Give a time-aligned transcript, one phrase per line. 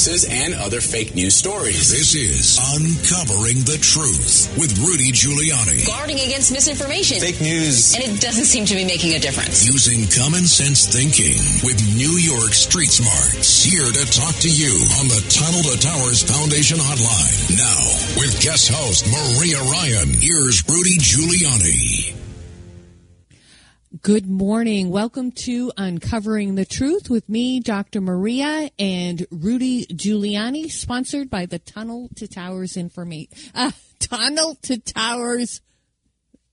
[0.00, 1.92] hoaxes and other fake news stories.
[1.92, 5.86] This is Uncovering the Truth with Rudy Giuliani.
[5.86, 7.20] Guarding against misinformation.
[7.20, 7.94] Fake news.
[7.94, 9.68] And it doesn't seem to be making a difference.
[9.68, 13.62] Using common sense thinking with New York Street Smarts.
[13.62, 17.60] Here to talk to you on the Tunnel to Towers Foundation Hotline.
[17.60, 17.84] Now,
[18.16, 22.19] with guest host Maria Ryan, here's Rudy Giuliani.
[23.98, 24.90] Good morning.
[24.90, 28.00] Welcome to Uncovering the Truth with me, Dr.
[28.00, 33.32] Maria, and Rudy Giuliani, sponsored by the Tunnel to Towers Information.
[33.52, 35.60] Uh, Tunnel to Towers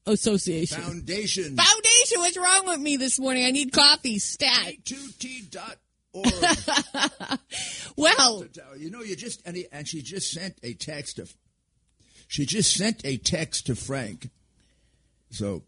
[0.07, 0.81] Association.
[0.81, 1.55] Foundation.
[1.55, 2.17] Foundation.
[2.17, 3.45] What's wrong with me this morning?
[3.45, 4.17] I need coffee.
[4.17, 4.73] Stat.
[4.83, 5.77] K2T.org.
[7.95, 8.45] Well,
[8.77, 11.31] you know, you just, and, he, and she just sent a text of.
[12.27, 14.29] she just sent a text to Frank.
[15.29, 15.61] So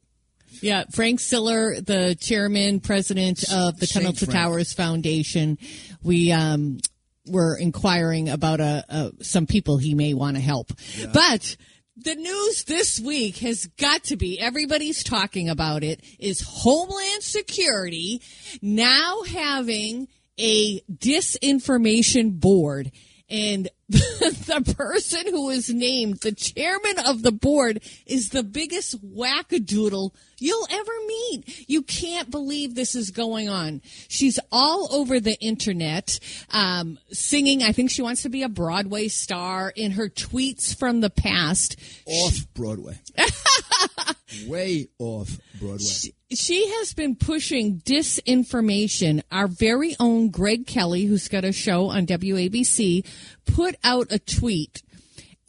[0.62, 4.38] yeah, Frank Siller, the chairman, president of the Saint Tunnel to Frank.
[4.38, 5.58] Towers Foundation,
[6.04, 6.80] we um,
[7.28, 10.72] were inquiring about uh, uh, some people he may want to help.
[11.14, 11.56] But
[11.96, 18.22] the news this week has got to be everybody's talking about it is Homeland Security
[18.62, 20.08] now having
[20.40, 22.92] a disinformation board.
[23.30, 30.12] And the person who is named the chairman of the board is the biggest wackadoodle
[30.38, 31.70] you'll ever meet.
[31.70, 33.82] You can't believe this is going on.
[34.08, 36.20] She's all over the internet,
[36.52, 37.64] um, singing.
[37.64, 41.76] I think she wants to be a Broadway star in her tweets from the past.
[42.06, 43.00] off Broadway.
[44.48, 45.80] Way off Broadway.
[45.80, 49.24] She has been pushing disinformation.
[49.32, 53.04] Our very own Greg Kelly, who's got a show on WABC,
[53.46, 54.84] put out a tweet.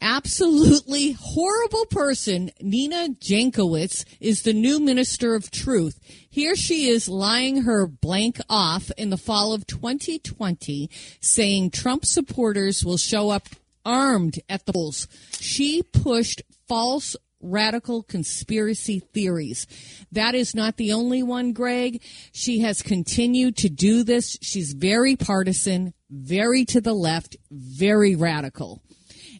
[0.01, 6.01] Absolutely horrible person, Nina Jankowicz, is the new minister of truth.
[6.31, 10.89] Here she is lying her blank off in the fall of 2020,
[11.21, 13.51] saying Trump supporters will show up
[13.85, 15.09] armed at the polls.
[15.39, 19.67] She pushed false radical conspiracy theories.
[20.13, 22.03] That is not the only one, Greg.
[22.33, 24.37] She has continued to do this.
[24.43, 28.83] She's very partisan, very to the left, very radical.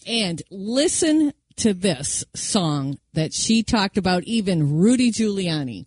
[0.07, 5.87] And listen to this song that she talked about, even Rudy Giuliani.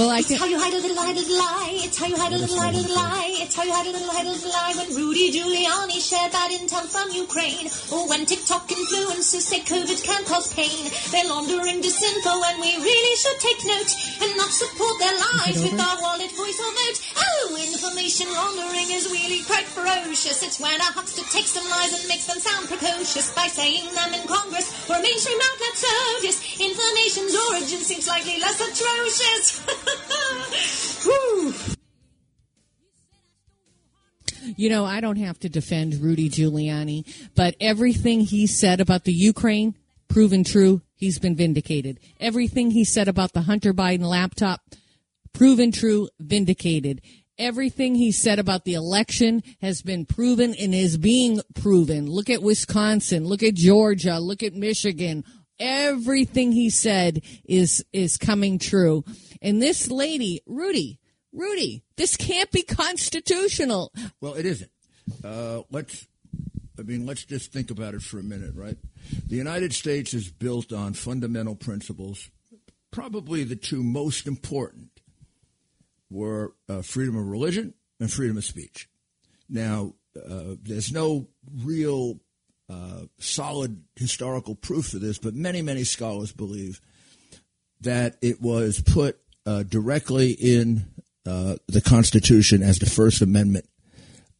[0.00, 0.38] Well, I It's can.
[0.40, 1.76] how you hide a little, hide a little lie.
[1.84, 3.36] It's how you hide a little, hide a little lie.
[3.44, 4.72] It's how you hide a little, hide a little lie.
[4.72, 10.24] When Rudy Giuliani shared that intel from Ukraine, or when TikTok influencers say COVID can
[10.24, 13.92] cause pain, they're laundering disinfo, and we really should take note
[14.24, 16.98] and not support their lies with our wallet, voice, or vote.
[17.20, 20.40] Oh, information laundering is really quite ferocious.
[20.40, 24.16] It's when a huckster takes some lies and makes them sound precocious by saying them
[24.16, 25.76] in Congress or a mainstream outlet.
[25.76, 25.92] So
[26.24, 29.60] disinformation's origin seems slightly less atrocious.
[34.60, 39.12] You know, I don't have to defend Rudy Giuliani, but everything he said about the
[39.12, 39.74] Ukraine,
[40.06, 41.98] proven true, he's been vindicated.
[42.20, 44.60] Everything he said about the Hunter Biden laptop,
[45.32, 47.00] proven true, vindicated.
[47.38, 52.04] Everything he said about the election has been proven and is being proven.
[52.04, 55.24] Look at Wisconsin, look at Georgia, look at Michigan.
[55.58, 59.04] Everything he said is is coming true.
[59.40, 60.99] And this lady, Rudy,
[61.32, 63.92] Rudy, this can't be constitutional.
[64.20, 64.70] Well, it isn't.
[65.24, 66.06] Uh, let's,
[66.78, 68.76] I mean, let's just think about it for a minute, right?
[69.28, 72.30] The United States is built on fundamental principles.
[72.90, 74.88] Probably the two most important
[76.10, 78.88] were uh, freedom of religion and freedom of speech.
[79.48, 81.28] Now, uh, there's no
[81.62, 82.20] real
[82.68, 86.80] uh, solid historical proof for this, but many, many scholars believe
[87.80, 90.86] that it was put uh, directly in
[91.26, 93.66] uh, the Constitution as the First Amendment,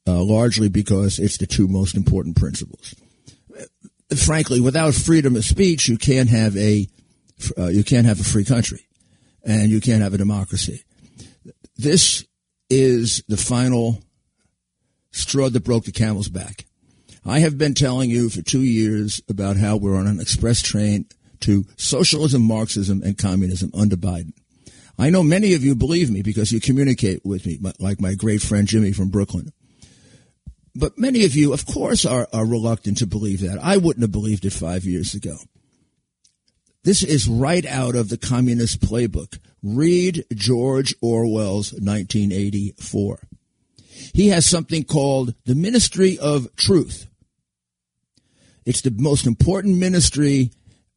[0.07, 2.95] uh, largely because it's the two most important principles.
[4.17, 6.89] Frankly, without freedom of speech, you can't have a
[7.57, 8.87] uh, you can't have a free country,
[9.45, 10.83] and you can't have a democracy.
[11.77, 12.25] This
[12.69, 14.03] is the final
[15.13, 16.67] straw that broke the camel's back.
[17.25, 21.07] I have been telling you for two years about how we're on an express train
[21.41, 24.33] to socialism, Marxism, and communism under Biden.
[25.01, 28.43] I know many of you believe me because you communicate with me, like my great
[28.43, 29.51] friend Jimmy from Brooklyn.
[30.75, 33.59] But many of you, of course, are, are reluctant to believe that.
[33.63, 35.39] I wouldn't have believed it five years ago.
[36.85, 39.39] This is right out of the communist playbook.
[39.63, 43.21] Read George Orwell's 1984.
[44.13, 47.07] He has something called the Ministry of Truth.
[48.67, 50.51] It's the most important ministry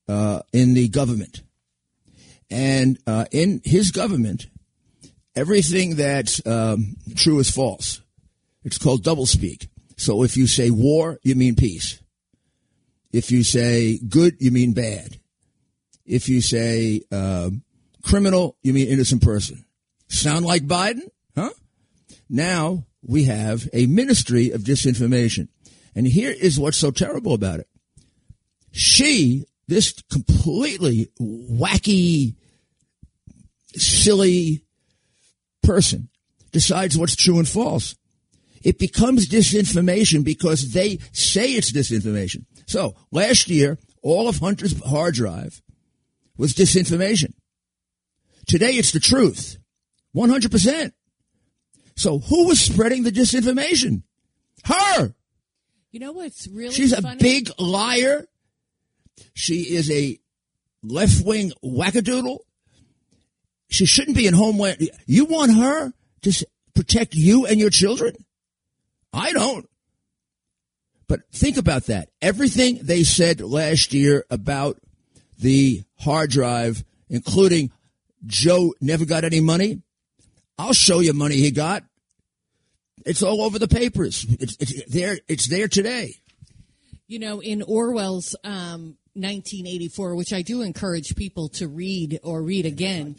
[0.09, 1.41] uh, in the government.
[2.53, 4.45] And uh, in his government,
[5.35, 7.99] everything that's um, true is false.
[8.63, 9.69] It's called doublespeak.
[9.97, 11.99] So if you say war, you mean peace.
[13.11, 15.19] If you say good, you mean bad.
[16.05, 17.49] If you say uh,
[18.03, 19.65] criminal, you mean innocent person.
[20.07, 21.09] Sound like Biden?
[21.35, 21.49] Huh?
[22.29, 25.47] Now we have a ministry of disinformation.
[25.95, 27.67] And here is what's so terrible about it.
[28.71, 32.35] She, this completely wacky,
[33.75, 34.63] silly
[35.61, 36.09] person,
[36.51, 37.95] decides what's true and false.
[38.63, 42.45] It becomes disinformation because they say it's disinformation.
[42.65, 45.61] So last year, all of Hunter's hard drive
[46.37, 47.33] was disinformation.
[48.47, 49.57] Today, it's the truth.
[50.15, 50.91] 100%.
[51.95, 54.03] So who was spreading the disinformation?
[54.65, 55.13] Her.
[55.91, 58.27] You know what's really She's a big liar.
[59.33, 60.19] She is a
[60.81, 62.39] left wing wackadoodle.
[63.73, 64.87] She shouldn't be in Homeland.
[65.07, 65.91] You want her
[66.21, 68.13] to protect you and your children?
[69.11, 69.67] I don't.
[71.07, 72.09] But think about that.
[72.21, 74.77] Everything they said last year about
[75.39, 77.71] the hard drive, including
[78.27, 79.81] Joe never got any money.
[80.59, 81.83] I'll show you money he got.
[83.07, 84.23] It's all over the papers.
[84.39, 85.17] It's, it's there.
[85.27, 86.13] It's there today.
[87.07, 92.65] You know, in Orwell's um, 1984, which I do encourage people to read or read
[92.65, 93.15] again,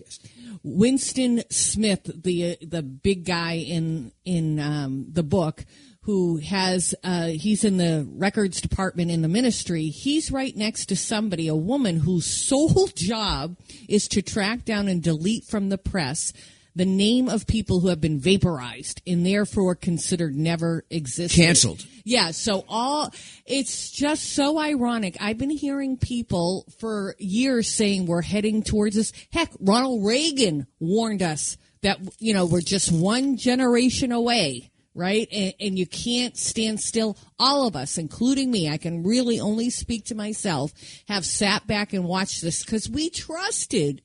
[0.62, 5.64] Winston Smith, the the big guy in in um, the book,
[6.02, 9.87] who has uh, he's in the records department in the ministry.
[9.87, 13.56] He's right next to somebody, a woman whose sole job
[13.88, 16.32] is to track down and delete from the press
[16.76, 21.36] the name of people who have been vaporized and therefore considered never existed.
[21.36, 21.86] Canceled.
[22.04, 23.12] Yeah, so all
[23.46, 25.16] it's just so ironic.
[25.20, 29.12] I've been hearing people for years saying we're heading towards this.
[29.32, 35.28] Heck, Ronald Reagan warned us that you know we're just one generation away, right?
[35.30, 37.16] And, and you can't stand still.
[37.38, 40.72] All of us, including me, I can really only speak to myself,
[41.08, 44.02] have sat back and watched this because we trusted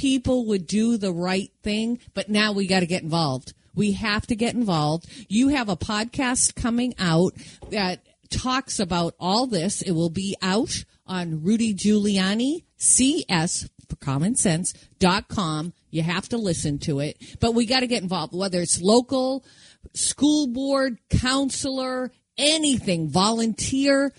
[0.00, 3.52] people would do the right thing, but now we got to get involved.
[3.74, 5.06] We have to get involved.
[5.28, 7.34] You have a podcast coming out
[7.70, 8.00] that
[8.30, 9.82] talks about all this.
[9.82, 15.74] It will be out on Rudy Giuliani CS for common sense dot com.
[15.90, 19.44] You have to listen to it, but we got to get involved, whether it's local,
[19.92, 24.14] school board, counselor, anything, volunteer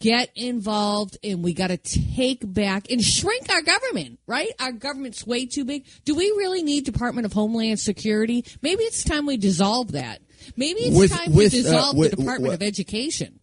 [0.00, 5.26] get involved and we got to take back and shrink our government right our government's
[5.26, 9.36] way too big do we really need department of homeland security maybe it's time we
[9.36, 10.20] dissolve that
[10.56, 13.40] maybe it's With- time with, we uh, dissolve with- the department of education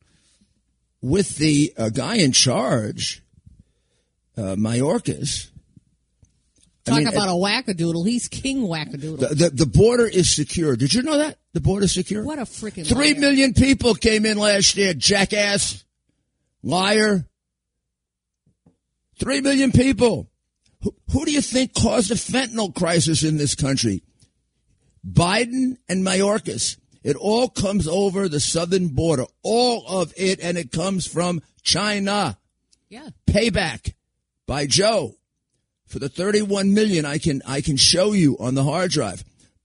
[1.02, 3.22] With the uh, guy in charge,
[4.36, 5.50] uh, Mayorkas.
[6.88, 10.76] I talk mean, about a wackadoodle he's king wackadoodle the, the the border is secure.
[10.76, 12.24] Did you know that the border is secure?
[12.24, 13.20] what a freaking Three liar.
[13.20, 15.84] million people came in last year, jackass,
[16.64, 17.28] liar.
[19.20, 20.30] Three million people.
[20.82, 24.04] Who, who do you think caused the fentanyl crisis in this country?
[25.06, 26.78] Biden and Mayorkas.
[27.04, 29.26] It all comes over the southern border.
[29.42, 32.38] All of it, and it comes from China.
[32.90, 33.94] yeah Payback
[34.46, 35.16] by Joe
[35.88, 39.24] for the 31 million I can I can show you on the hard drive.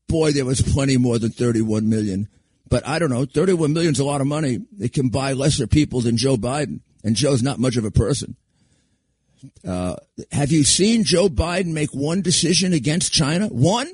[0.08, 2.28] Boy, there was plenty more than 31 million.
[2.72, 4.60] But I don't know, 31 million is a lot of money.
[4.80, 8.34] It can buy lesser people than Joe Biden, and Joe's not much of a person.
[9.62, 9.96] Uh,
[10.30, 13.48] have you seen Joe Biden make one decision against China?
[13.48, 13.90] One?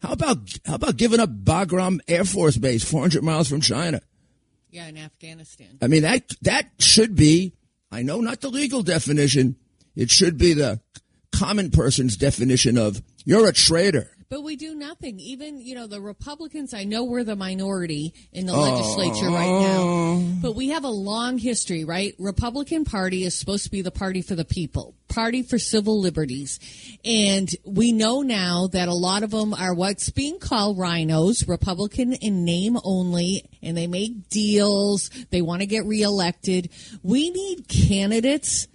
[0.00, 4.00] How about how about giving up Bagram Air Force Base, 400 miles from China?
[4.70, 7.52] yeah in afghanistan I mean that that should be
[7.90, 9.56] I know not the legal definition.
[9.94, 10.80] It should be the
[11.30, 14.16] common person's definition of you're a traitor.
[14.32, 15.20] But we do nothing.
[15.20, 18.62] Even, you know, the Republicans, I know we're the minority in the oh.
[18.62, 22.14] legislature right now, but we have a long history, right?
[22.18, 26.60] Republican Party is supposed to be the party for the people, party for civil liberties.
[27.04, 32.14] And we know now that a lot of them are what's being called rhinos, Republican
[32.14, 35.10] in name only, and they make deals.
[35.28, 36.70] They want to get reelected.
[37.02, 38.66] We need candidates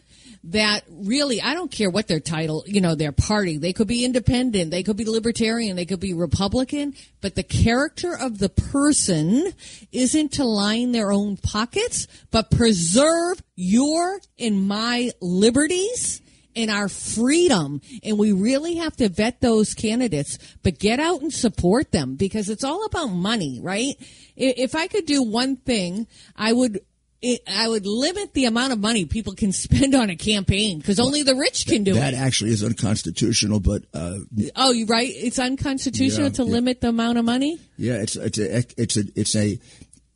[0.48, 3.58] that really I don't care what their title, you know, their party.
[3.58, 8.18] They could be independent, they could be libertarian, they could be Republican, but the character
[8.18, 9.54] of the person
[9.92, 16.22] isn't to line their own pockets, but preserve your and my liberties
[16.56, 17.82] and our freedom.
[18.04, 22.50] And we really have to vet those candidates, but get out and support them because
[22.50, 23.96] it's all about money, right?
[24.36, 26.80] If I could do one thing, I would
[27.22, 31.00] it, I would limit the amount of money people can spend on a campaign because
[31.00, 32.18] only the rich can do That it.
[32.18, 34.20] That actually is unconstitutional, but uh,
[34.56, 35.10] Oh, you right?
[35.12, 36.52] It's unconstitutional Yeah, to yeah.
[36.52, 37.60] limit the amount of money.
[37.78, 39.60] yeah, it's it's a it's a it's a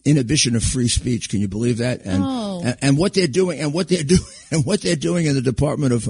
[0.05, 1.29] inhibition of free speech.
[1.29, 2.01] Can you believe that?
[2.05, 2.61] And Oh.
[2.63, 5.41] and, and what they're doing and what they're doing and what they're doing in the
[5.41, 6.09] Department of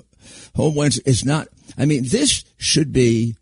[0.56, 1.48] Homeland is not.
[1.78, 3.36] I mean, this should be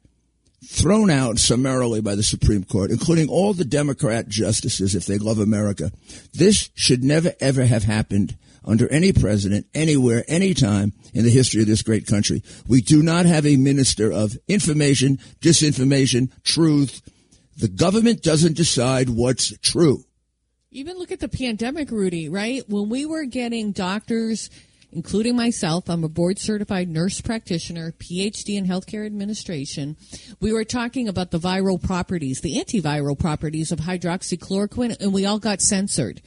[0.65, 5.39] thrown out summarily by the Supreme Court, including all the Democrat justices if they love
[5.39, 5.91] America.
[6.33, 11.67] This should never ever have happened under any president, anywhere, anytime in the history of
[11.67, 12.43] this great country.
[12.67, 17.01] We do not have a minister of information, disinformation, truth.
[17.57, 20.03] The government doesn't decide what's true.
[20.71, 22.63] Even look at the pandemic, Rudy, right?
[22.69, 24.49] When we were getting doctors,
[24.91, 29.98] including myself, I'm a board certified nurse practitioner, PhD in healthcare administration.
[30.39, 35.39] We were talking about the viral properties, the antiviral properties of hydroxychloroquine, and we all
[35.39, 36.22] got censored.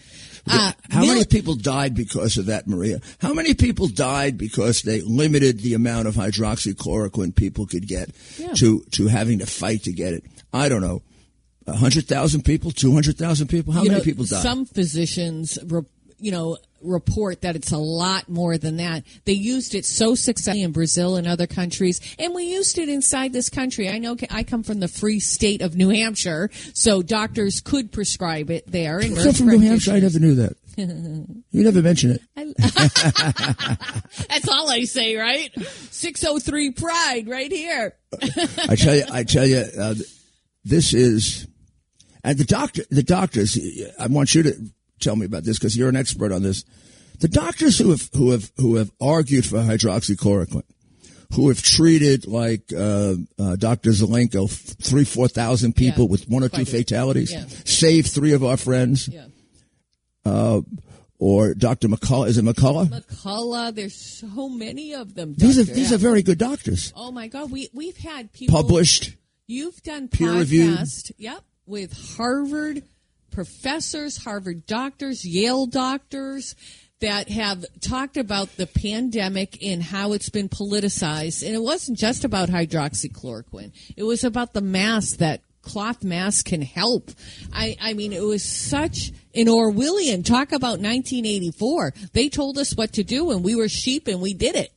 [0.46, 3.00] Uh, How mil- many people died because of that, Maria?
[3.20, 8.52] How many people died because they limited the amount of hydroxychloroquine people could get Yeah.
[8.54, 10.24] to, to having to fight to get it?
[10.52, 11.02] I don't know.
[11.66, 13.72] A hundred thousand people, two hundred thousand people.
[13.72, 14.42] How you many know, people died?
[14.42, 15.58] Some physicians,
[16.18, 19.04] you know, report that it's a lot more than that.
[19.24, 23.32] They used it so successfully in Brazil and other countries, and we used it inside
[23.32, 23.88] this country.
[23.88, 28.50] I know I come from the free state of New Hampshire, so doctors could prescribe
[28.50, 28.98] it there.
[28.98, 29.92] And I'm from New Hampshire.
[29.92, 30.56] I never knew that.
[30.76, 32.22] you never mention it.
[34.28, 35.50] That's all I say, right?
[35.90, 37.94] Six oh three Pride, right here.
[38.68, 39.94] I tell you, I tell you, uh,
[40.64, 41.46] this is,
[42.24, 43.58] and the doctor, the doctors.
[43.98, 44.54] I want you to
[45.02, 46.64] tell me about this because you're an expert on this.
[47.20, 50.62] The doctors who have who have who have argued for hydroxychloroquine,
[51.34, 53.90] who have treated like uh, uh, Dr.
[53.90, 57.44] Zelenko, f- three four thousand people Yeah, with one or two fatalities, yeah.
[57.64, 59.26] saved three of our friends, Yeah.
[61.18, 61.88] or Dr.
[61.88, 62.28] McCullough.
[62.28, 62.88] Is it McCullough?
[62.88, 65.34] McCullough, there's so many of them.
[65.36, 65.94] these are these Yeah.
[65.96, 66.92] are very good doctors.
[66.96, 69.16] Oh my God, we we've had people Published.
[69.46, 70.78] You've done Peer-reviewed.
[71.18, 72.82] yep, with Harvard
[73.32, 76.54] professors, Harvard doctors, Yale doctors
[77.00, 81.44] that have talked about the pandemic and how it's been politicized.
[81.44, 83.72] And it wasn't just about hydroxychloroquine.
[83.96, 87.10] It was about the mask that cloth masks can help.
[87.52, 91.94] I, I mean, it was such an Orwellian talk about 1984.
[92.12, 94.72] They told us what to do and we were sheep and we did it.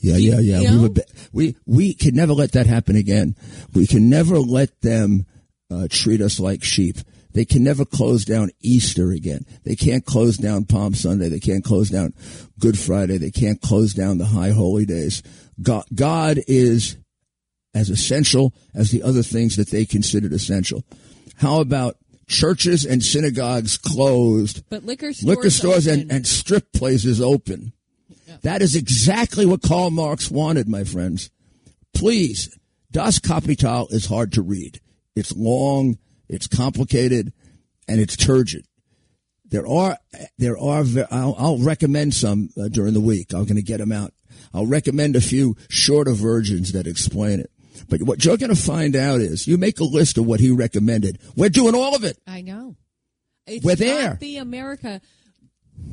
[0.00, 0.60] Yeah, yeah, yeah.
[0.60, 0.82] You We know?
[0.82, 3.34] were, be- we we can never let that happen again.
[3.74, 5.26] We can never let them
[5.70, 6.96] uh, treat us like sheep.
[7.36, 9.44] They can never close down Easter again.
[9.62, 11.28] They can't close down Palm Sunday.
[11.28, 12.14] They can't close down
[12.58, 13.18] Good Friday.
[13.18, 15.22] They can't close down the high holy days.
[15.60, 16.96] God, God is
[17.74, 20.82] as essential as the other things that they considered essential.
[21.36, 24.64] How about churches and synagogues closed?
[24.70, 27.74] But liquor stores, liquor stores and, and strip places open.
[28.44, 31.28] That is exactly what Karl Marx wanted, my friends.
[31.92, 32.58] Please,
[32.92, 34.80] Das Kapital is hard to read.
[35.14, 37.32] It's long, it's complicated,
[37.88, 38.64] and it's turgid.
[39.48, 39.96] There are,
[40.38, 43.32] there are, I'll, I'll recommend some uh, during the week.
[43.32, 44.12] I'm going to get them out.
[44.52, 47.50] I'll recommend a few shorter versions that explain it.
[47.88, 50.50] But what you're going to find out is you make a list of what he
[50.50, 51.20] recommended.
[51.36, 52.18] We're doing all of it.
[52.26, 52.74] I know.
[53.46, 54.14] It's We're not there.
[54.20, 55.00] the America.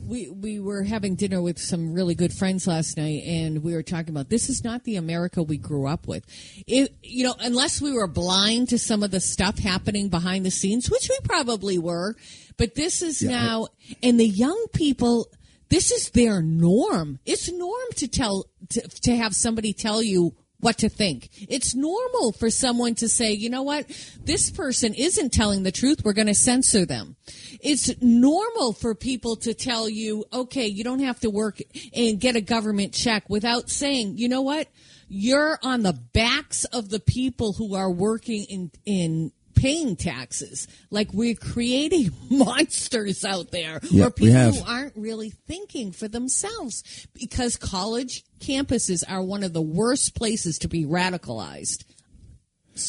[0.06, 3.84] We we were having dinner with some really good friends last night, and we were
[3.84, 6.26] talking about this is not the America we grew up with.
[6.68, 10.52] It you know unless we were blind to some of the stuff happening behind the
[10.52, 12.16] scenes, which we probably were,
[12.58, 13.68] but this is now
[14.02, 15.30] and the young people.
[15.70, 17.20] This is their norm.
[17.26, 21.30] It's norm to tell to, to have somebody tell you what to think.
[21.50, 23.86] It's normal for someone to say, you know what,
[24.24, 26.04] this person isn't telling the truth.
[26.04, 27.18] We're going to censor them.
[27.64, 31.60] It's normal for people to tell you, okay, you don't have to work
[31.96, 34.68] and get a government check without saying, you know what,
[35.08, 41.14] you're on the backs of the people who are working in, in, Paying taxes, like
[41.14, 47.56] we're creating monsters out there, Yeah, or people who aren't really thinking for themselves because
[47.56, 51.86] college campuses are one of the worst places to be radicalized.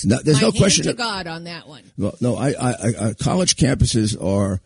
[0.05, 0.87] No, there's My no question.
[0.87, 1.83] to God on that one.
[1.99, 4.61] Well, no, I, I, I, I college campuses are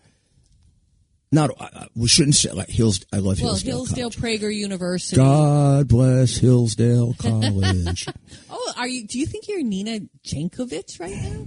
[1.32, 1.50] not.
[1.60, 3.04] I, we shouldn't say like Hills.
[3.12, 3.46] I love Hillsdale.
[3.46, 4.00] Well, Hillsdale.
[4.10, 4.40] Hillsdale College.
[4.40, 5.16] Prager University.
[5.16, 8.06] God bless Hillsdale College.
[8.50, 9.06] Oh, are you?
[9.06, 11.46] Do you think you're Nina Jankowicz right now?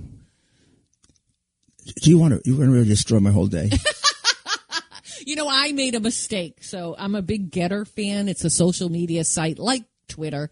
[2.01, 2.41] Do you want to?
[2.49, 3.69] You want to really destroy my whole day?
[5.25, 6.63] You know, I made a mistake.
[6.63, 8.27] So I'm a big Gettr fan.
[8.27, 10.49] It's a social media site like Twitter.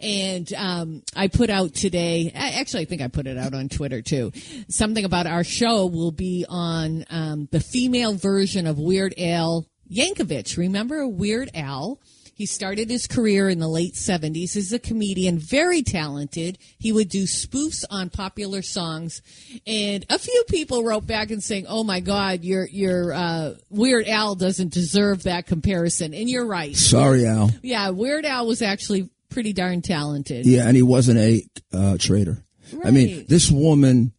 [0.00, 4.00] And um, I put out today, actually, I think I put it out on Twitter
[4.00, 4.32] too,
[4.68, 10.56] something about our show will be on um, the female version of Weird Al Yankovic.
[10.56, 12.00] Remember Weird Al?
[12.40, 16.56] He started his career in the late 70s as a comedian, very talented.
[16.78, 19.20] He would do spoofs on popular songs.
[19.66, 24.08] And a few people wrote back and saying, "Oh my god, your your uh, Weird
[24.08, 26.74] Al doesn't deserve that comparison." And you're right.
[26.74, 27.50] Sorry, Al.
[27.60, 30.44] Yeah, Weird Al was actually pretty darn talented.
[30.46, 32.42] Yeah, and he wasn't a uh, traitor.
[32.84, 34.12] I mean, this woman,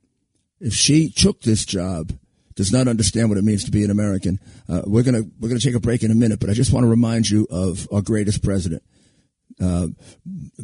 [0.60, 2.12] if she took this job,
[2.56, 4.39] does not understand what it means to be an American.
[4.68, 6.84] Uh, we're gonna we're gonna take a break in a minute, but I just want
[6.84, 8.84] to remind you of our greatest president.
[9.60, 9.88] Uh,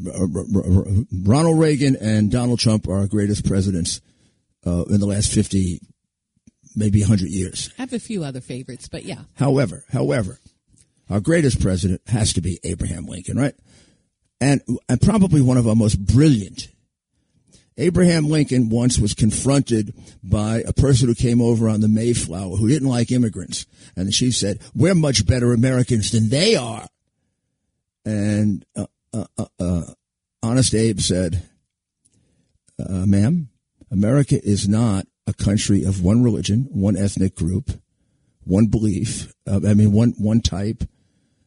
[0.06, 0.86] R- R- R-
[1.24, 4.02] Ronald Reagan and Donald Trump are our greatest presidents
[4.66, 5.80] uh, in the last fifty,
[6.76, 7.70] maybe hundred years.
[7.78, 9.22] I have a few other favorites, but yeah.
[9.36, 10.40] However, however,
[11.10, 13.54] our greatest president has to be Abraham Lincoln, right?
[14.40, 16.70] And, and probably one of our most brilliant.
[17.78, 22.68] Abraham Lincoln once was confronted by a person who came over on the Mayflower who
[22.68, 23.66] didn't like immigrants.
[23.96, 26.88] And she said, we're much better Americans than they are.
[28.06, 29.82] And, uh, uh, uh, uh,
[30.44, 31.44] Honest Abe said,
[32.80, 33.50] uh, ma'am,
[33.92, 37.72] America is not a country of one religion, one ethnic group,
[38.44, 39.34] one belief.
[39.48, 40.84] Uh, I mean, one one type,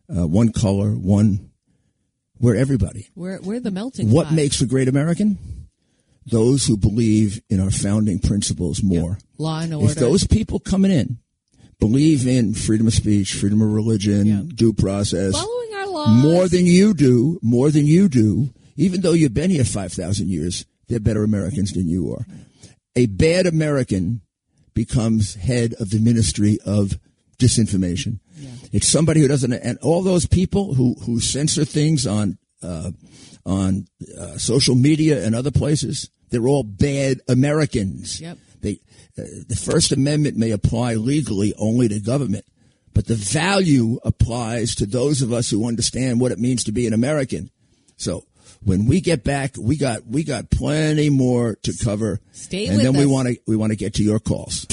[0.06, 1.50] one color, one.
[2.40, 3.09] We're everybody.
[3.14, 4.14] We're we're the melting pot.
[4.14, 4.35] What pot.
[4.35, 5.38] makes a great American?
[6.26, 9.18] Those who believe in our founding principles more.
[9.38, 9.90] law and order?
[9.92, 11.18] If those people coming in
[11.78, 14.42] believe in freedom of speech, freedom of religion, Yeah.
[14.54, 19.12] due process, following our laws more than you do, more than you do, even though
[19.12, 22.26] you've been here 5,000 years, they're better Americans than you are.
[22.97, 24.20] A bad American
[24.75, 26.99] becomes head of the Ministry of
[27.38, 28.20] Disinformation.
[28.72, 32.92] It's somebody who doesn't, and all those people who, who censor things on, uh,
[33.44, 33.86] on
[34.18, 38.20] uh, social media and other places, they're all bad Americans.
[38.20, 38.38] Yep.
[38.60, 38.80] They,
[39.18, 42.44] uh, the First Amendment may apply legally only to government,
[42.94, 46.86] but the value applies to those of us who understand what it means to be
[46.86, 47.50] an American.
[47.97, 48.25] So
[48.64, 52.95] when we get back, we got we got plenty more to cover, Stay and then
[52.95, 54.66] we want to we want to get to your calls.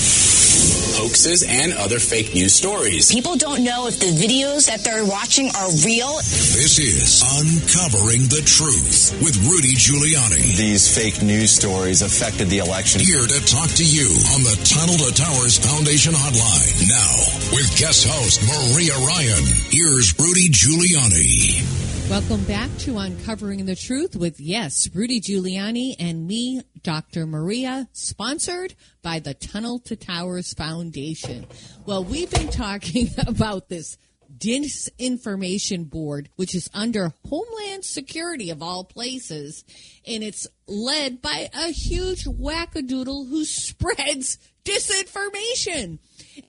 [0.98, 3.14] Hoaxes and other fake news stories.
[3.14, 6.18] People don't know if the videos that they're watching are real.
[6.58, 10.58] This is Uncovering the Truth with Rudy Giuliani.
[10.58, 13.02] These fake news stories affected the election.
[13.02, 16.90] Here to talk to you on the Tunnel to Towers Foundation Hotline.
[16.90, 17.14] Now,
[17.54, 21.87] with guest host Maria Ryan, here's Rudy Giuliani.
[22.10, 27.28] Welcome back to Uncovering the Truth with, yes, Rudy Giuliani and me, Dr.
[27.28, 31.46] Maria, sponsored by the Tunnel to Towers Foundation.
[31.86, 33.98] Well, we've been talking about this
[34.38, 39.66] disinformation board, which is under Homeland Security of all places,
[40.08, 46.00] and it's led by a huge wackadoodle who spreads disinformation.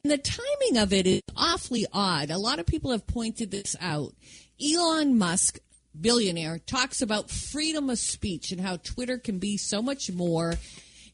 [0.04, 2.30] And the timing of it is awfully odd.
[2.30, 4.14] A lot of people have pointed this out.
[4.62, 5.58] Elon Musk,
[5.98, 10.54] billionaire, talks about freedom of speech and how Twitter can be so much more.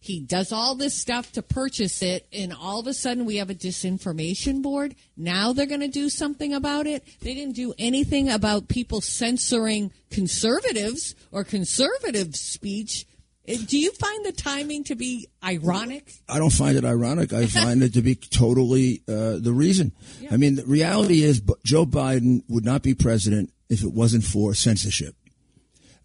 [0.00, 3.48] He does all this stuff to purchase it, and all of a sudden we have
[3.48, 4.94] a disinformation board.
[5.16, 7.04] Now they're going to do something about it.
[7.20, 13.06] They didn't do anything about people censoring conservatives or conservative speech.
[13.46, 16.12] Uh, Do you find the timing to be ironic?
[16.28, 17.32] I don't find it ironic.
[17.32, 19.92] I find it to be totally uh, the reason.
[20.30, 24.54] I mean, the reality is Joe Biden would not be president if it wasn't for
[24.54, 25.14] censorship.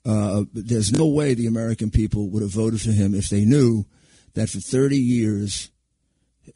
[0.06, 3.86] Uh, there's no way the American people would have voted for him if they knew
[4.34, 5.72] that for 30 years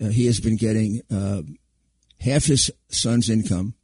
[0.01, 1.41] uh, he has been getting uh,
[2.19, 3.75] half his son's income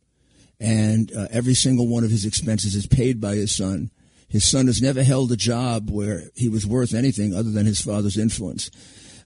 [0.60, 3.92] and uh, every single one of his expenses is paid by his son.
[4.30, 7.82] His son has never held a job where he was worth anything other than his
[7.82, 8.70] father's influence.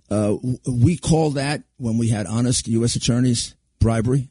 [0.09, 2.95] Uh, we call that when we had honest U.S.
[2.95, 4.29] attorneys bribery.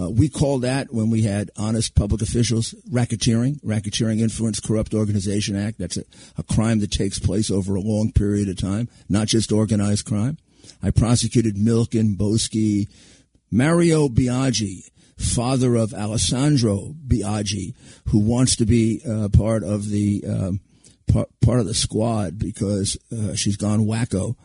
[0.00, 5.54] Uh, we call that when we had honest public officials racketeering, Racketeering Influence Corrupt Organization
[5.54, 5.78] Act.
[5.78, 6.04] That's a,
[6.36, 10.38] a crime that takes place over a long period of time, not just organized crime.
[10.82, 12.88] I prosecuted Milken, Boesky,
[13.50, 17.74] Mario Biaggi, father of Alessandra Biaggi,
[18.08, 20.60] who wants to be uh, part of the um,
[21.06, 24.36] part, part of the squad because uh, she's gone wacko.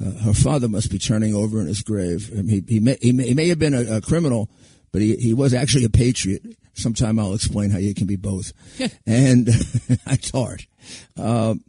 [0.00, 2.30] Uh, her father must be turning over in his grave.
[2.32, 4.48] I mean, he, he, may, he, may, he may have been a, a criminal,
[4.90, 6.42] but he, he was actually a patriot.
[6.74, 8.52] Sometime I'll explain how you can be both.
[9.06, 9.48] and
[10.06, 10.66] it's hard.
[11.16, 11.62] Um,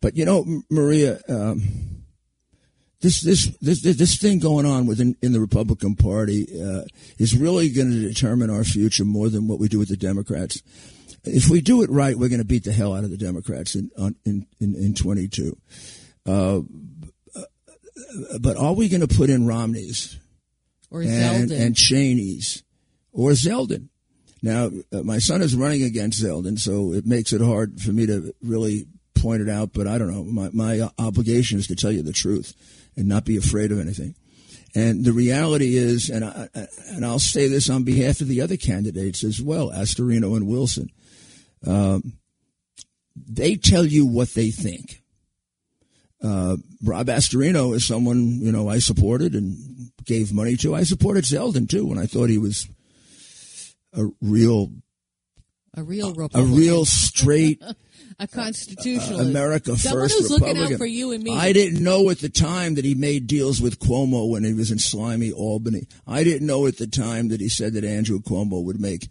[0.00, 1.62] but you know, M- Maria, um,
[3.00, 6.82] this, this this this this thing going on within in the Republican Party uh,
[7.18, 10.62] is really going to determine our future more than what we do with the Democrats.
[11.24, 13.74] If we do it right, we're going to beat the hell out of the Democrats
[13.74, 15.56] in on, in, in in 22.
[16.26, 16.60] Uh,
[18.40, 20.18] but are we going to put in Romneys
[20.90, 21.60] Or and, Zeldin?
[21.60, 22.62] and Cheney's
[23.12, 23.88] or Zeldin.
[24.42, 28.06] Now, uh, my son is running against Zeldin, so it makes it hard for me
[28.06, 29.72] to really point it out.
[29.72, 30.24] But I don't know.
[30.24, 32.54] My my obligation is to tell you the truth
[32.96, 34.14] and not be afraid of anything.
[34.74, 36.48] And the reality is, and I,
[36.90, 40.90] and I'll say this on behalf of the other candidates as well, Astorino and Wilson.
[41.66, 42.14] Um,
[43.16, 45.02] they tell you what they think.
[46.22, 50.74] Uh, Rob Astorino is someone you know I supported and gave money to.
[50.74, 52.68] I supported Zeldin too when I thought he was
[53.92, 54.70] a real,
[55.74, 56.52] a real Republican.
[56.52, 57.62] a real straight
[58.18, 59.30] a constitutionalist.
[59.30, 60.60] America Someone First who's Republican.
[60.60, 61.36] looking out for you and me.
[61.36, 64.70] I didn't know at the time that he made deals with Cuomo when he was
[64.70, 65.86] in slimy Albany.
[66.06, 69.08] I didn't know at the time that he said that Andrew Cuomo would make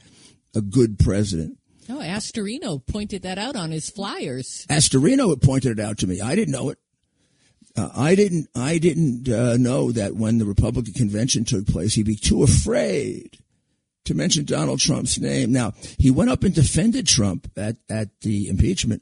[0.56, 1.58] a good president.
[1.90, 4.66] Oh, Astorino pointed that out on his flyers.
[4.70, 6.22] Astorino had pointed it out to me.
[6.22, 6.78] I didn't know it.
[7.76, 8.48] Uh, I didn't.
[8.56, 13.40] I didn't uh, know that when the Republican convention took place, he'd be too afraid
[14.10, 15.52] to mention Donald Trump's name.
[15.52, 19.02] Now he went up and defended Trump at at the impeachment,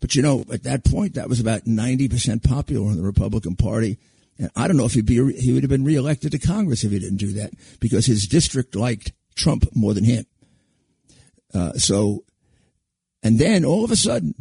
[0.00, 3.56] but you know at that point that was about ninety percent popular in the Republican
[3.56, 3.98] Party.
[4.38, 6.92] And I don't know if he'd be he would have been reelected to Congress if
[6.92, 10.26] he didn't do that because his district liked Trump more than him.
[11.54, 12.24] Uh, so,
[13.22, 14.34] and then all of a sudden,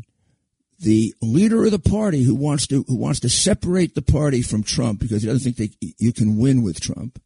[0.80, 4.64] the leader of the party who wants to who wants to separate the party from
[4.64, 7.22] Trump because he doesn't think they, you can win with Trump,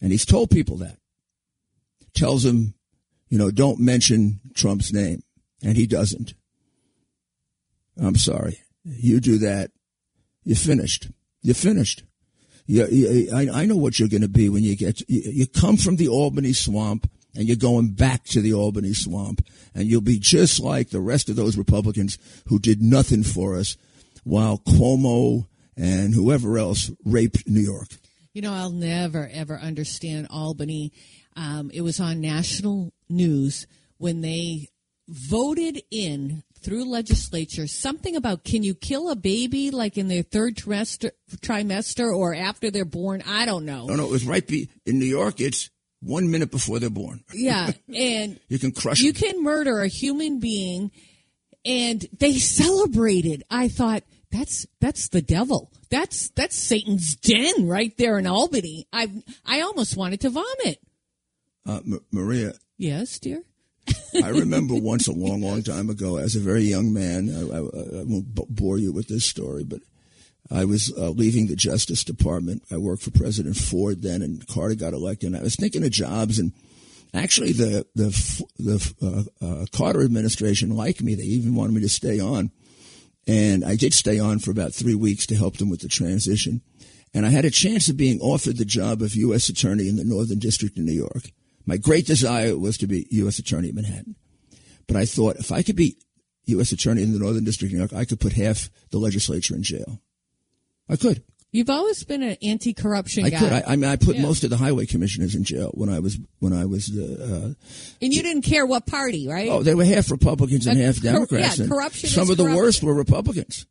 [0.00, 0.98] and he's told people that,
[2.14, 2.74] tells him,
[3.28, 5.22] you know, don't mention Trump's name,
[5.62, 6.34] and he doesn't.
[8.00, 9.70] I'm sorry, you do that,
[10.44, 11.08] you're finished.
[11.42, 12.04] You're finished.
[12.66, 15.00] You, you, I, I know what you're going to be when you get.
[15.08, 19.44] You, you come from the Albany swamp and you're going back to the Albany swamp,
[19.74, 23.76] and you'll be just like the rest of those Republicans who did nothing for us
[24.22, 25.46] while Cuomo
[25.76, 27.88] and whoever else raped New York.
[28.34, 30.92] You know, I'll never ever understand Albany.
[31.36, 33.66] Um, it was on national news
[33.98, 34.68] when they
[35.08, 40.54] voted in through legislature something about can you kill a baby like in their third
[40.56, 43.22] trimester, trimester or after they're born?
[43.26, 43.86] I don't know.
[43.86, 45.40] No, no, it was right be, in New York.
[45.40, 47.24] It's one minute before they're born.
[47.32, 49.22] Yeah, and You can crush you them.
[49.22, 50.90] can murder a human being,
[51.64, 53.44] and they celebrated.
[53.50, 55.70] I thought that's that's the devil.
[55.90, 58.86] That's that's Satan's den right there in Albany.
[58.92, 59.10] I
[59.44, 60.78] I almost wanted to vomit.
[61.66, 63.44] Uh, M- Maria, Yes, dear.
[64.22, 67.58] I remember once a long, long time ago, as a very young man, I, I,
[68.00, 69.80] I won't b- bore you with this story, but
[70.50, 72.62] I was uh, leaving the Justice Department.
[72.70, 75.28] I worked for President Ford then, and Carter got elected.
[75.28, 76.52] And I was thinking of jobs, and
[77.14, 78.08] actually, the the
[78.58, 81.14] the uh, uh, Carter administration liked me.
[81.14, 82.50] They even wanted me to stay on,
[83.26, 86.60] and I did stay on for about three weeks to help them with the transition.
[87.14, 89.48] And I had a chance of being offered the job of U.S.
[89.48, 91.30] Attorney in the Northern District of New York.
[91.66, 93.38] My great desire was to be U.S.
[93.38, 94.16] Attorney in Manhattan.
[94.86, 95.96] But I thought if I could be
[96.46, 96.72] U.S.
[96.72, 99.62] Attorney in the Northern District of New York, I could put half the legislature in
[99.62, 100.00] jail.
[100.88, 101.22] I could.
[101.52, 103.26] You've always been an anti-corruption guy.
[103.26, 103.52] I guy, could.
[103.52, 104.22] I, I mean, I put Yeah.
[104.22, 106.90] most of the highway commissioners in jail when I was when I was.
[106.90, 107.52] Uh,
[108.00, 109.48] and you didn't care what party, right?
[109.50, 111.58] oh, they were half Republicans and Uh, half cor- Democrats.
[111.58, 112.56] yeah, corruption Some of the corruption.
[112.56, 113.66] worst were Republicans.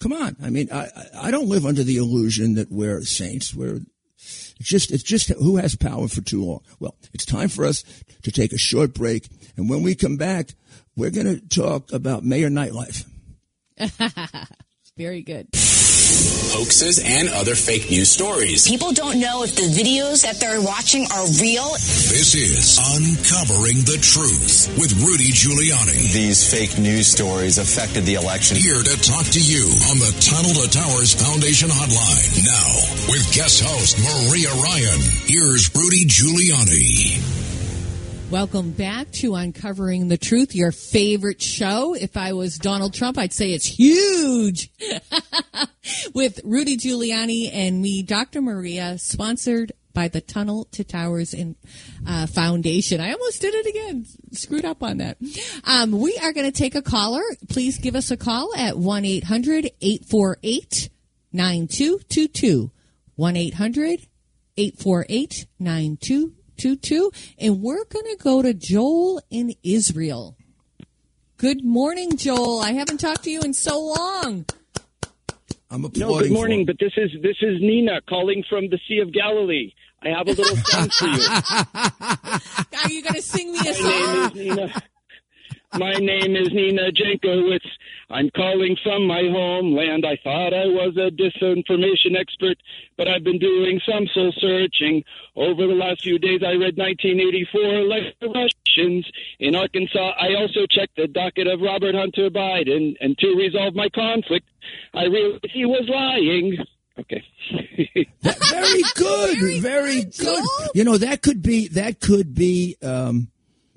[0.00, 0.36] Come on.
[0.42, 3.54] I mean, I- I don't live under the illusion that we're saints.
[3.54, 3.80] We're
[4.58, 6.60] it's just it's just who has power for too long.
[6.80, 7.84] Well, it's time for us
[8.22, 10.50] to take a short break, and when we come back,
[10.96, 13.06] we're going to talk about Mayor Nightlife.
[14.98, 15.46] Very good.
[16.50, 18.66] Hoaxes and other fake news stories.
[18.66, 21.70] People don't know if the videos that they're watching are real.
[22.10, 26.10] This is Uncovering the Truth with Rudy Giuliani.
[26.10, 28.56] These fake news stories affected the election.
[28.56, 32.42] Here to talk to you on the Tunnel to Towers Foundation Hotline.
[32.42, 34.98] Now, with guest host Maria Ryan,
[35.30, 37.37] here's Rudy Giuliani.
[38.30, 41.94] Welcome back to Uncovering the Truth, your favorite show.
[41.94, 44.70] If I was Donald Trump, I'd say it's huge.
[46.14, 48.42] With Rudy Giuliani and me, Dr.
[48.42, 51.56] Maria, sponsored by the Tunnel to Towers in,
[52.06, 53.00] uh, Foundation.
[53.00, 54.04] I almost did it again.
[54.32, 55.16] Screwed up on that.
[55.64, 57.22] Um, we are going to take a caller.
[57.48, 60.90] Please give us a call at 1 800 848
[61.32, 62.70] 9222.
[63.16, 64.06] 1 800
[64.58, 66.37] 848 9222.
[66.64, 70.36] And we're going to go to Joel in Israel.
[71.36, 72.60] Good morning, Joel.
[72.60, 74.44] I haven't talked to you in so long.
[75.70, 76.28] I'm No, applauding.
[76.28, 76.66] good morning.
[76.66, 79.72] for- But this is this is Nina calling from the Sea of Galilee.
[80.02, 81.26] I have a little song for you.
[82.82, 83.90] Are you going to sing me a song?
[83.90, 84.34] My song?
[84.34, 84.82] name is Nina.
[85.74, 87.66] My name is Nina Jankowicz.
[88.10, 90.04] I I'm calling from my homeland.
[90.04, 92.56] I thought I was a disinformation expert,
[92.96, 95.04] but I've been doing some soul searching.
[95.36, 100.14] Over the last few days, I read 1984 like the Russians in Arkansas.
[100.20, 104.48] I also checked the docket of Robert Hunter Biden, and to resolve my conflict,
[104.94, 106.58] I realized he was lying.
[106.98, 107.22] Okay.
[108.22, 110.44] very good, very, good.
[110.74, 113.28] You know that could be that could be um,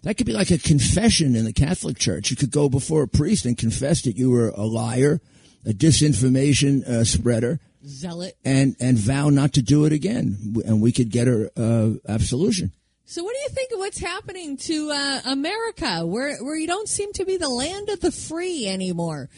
[0.03, 2.31] that could be like a confession in the Catholic Church.
[2.31, 5.21] You could go before a priest and confess that you were a liar,
[5.65, 8.35] a disinformation uh, spreader, Zealot.
[8.43, 12.71] and and vow not to do it again, and we could get her uh, absolution.
[13.05, 16.87] So, what do you think of what's happening to uh, America, where where you don't
[16.87, 19.29] seem to be the land of the free anymore?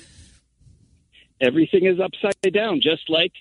[1.42, 3.34] Everything is upside down, just like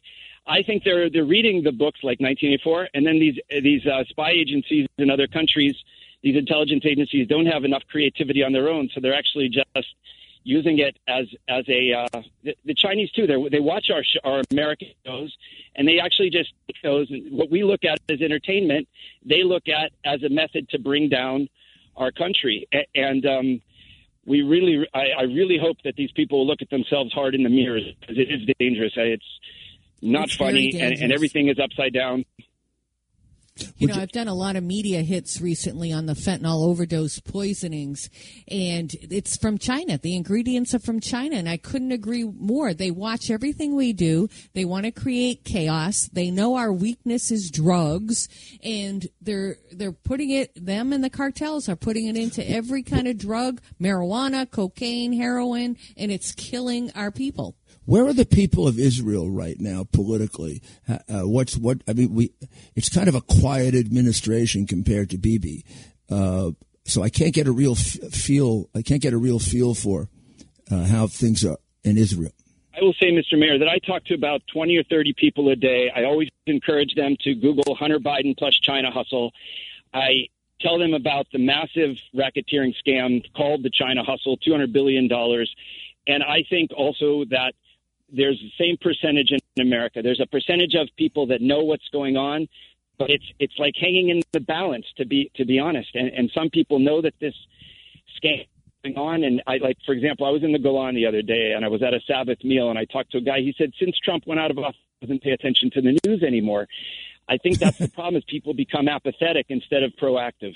[0.47, 4.31] I think they're they're reading the books like 1984, and then these these uh, spy
[4.31, 5.75] agencies in other countries,
[6.23, 9.95] these intelligence agencies don't have enough creativity on their own, so they're actually just
[10.45, 13.27] using it as as a uh, the, the Chinese too.
[13.27, 15.37] They they watch our sh- our American shows,
[15.77, 17.09] and they actually just take those.
[17.31, 18.89] What we look at as entertainment,
[19.25, 21.49] they look at as a method to bring down
[21.97, 23.61] our country, A- and um,
[24.25, 27.43] we really, I, I really hope that these people will look at themselves hard in
[27.43, 28.93] the mirrors because it is dangerous.
[28.97, 29.25] It's
[30.01, 32.25] not It's funny, and, and everything is upside down.
[33.77, 38.11] You know, I've done a lot of media hits recently on the fentanyl overdose poisonings,
[38.49, 39.99] and it's from China.
[39.99, 42.75] The ingredients are from China, and I couldn't agree more.
[42.75, 44.29] They watch everything we do.
[44.55, 46.09] They want to create chaos.
[46.13, 48.29] They know our weakness is drugs,
[48.63, 50.53] and they're they're putting it.
[50.55, 55.77] Them and the cartels are putting it into every kind of drug: marijuana, cocaine, heroin,
[55.97, 57.57] and it's killing our people.
[57.85, 60.63] Where are the people of Israel right now politically?
[60.89, 61.79] Uh, uh, what's what?
[61.89, 62.33] I mean, we
[62.77, 65.65] it's kind of a quiet administration compared to Bibi,
[66.09, 66.53] uh,
[66.85, 68.69] so I can't get a real f- feel.
[68.75, 70.09] I can't get a real feel for
[70.71, 72.33] uh, how things are in Israel.
[72.75, 73.39] I will say, Mr.
[73.39, 75.91] Mayor, that I talk to about 20 or 30 people a day.
[75.95, 79.33] I always encourage them to Google Hunter Biden plus China hustle.
[79.93, 80.29] I
[80.61, 85.11] tell them about the massive racketeering scam called the China hustle, $200 billion.
[86.07, 87.53] And I think also that
[88.13, 90.03] there's the same percentage in America.
[90.03, 92.49] There's a percentage of people that know what's going on,
[92.99, 95.91] but it's it's like hanging in the balance to be to be honest.
[95.95, 97.35] And, and some people know that this
[98.23, 98.47] scam is
[98.85, 99.25] going on.
[99.25, 101.69] And I like, for example, I was in the Golan the other day, and I
[101.69, 103.39] was at a Sabbath meal, and I talked to a guy.
[103.39, 106.69] He said, since Trump went out of office, doesn't pay attention to the news anymore.
[107.29, 110.55] I think that's the problem: is people become apathetic instead of proactive.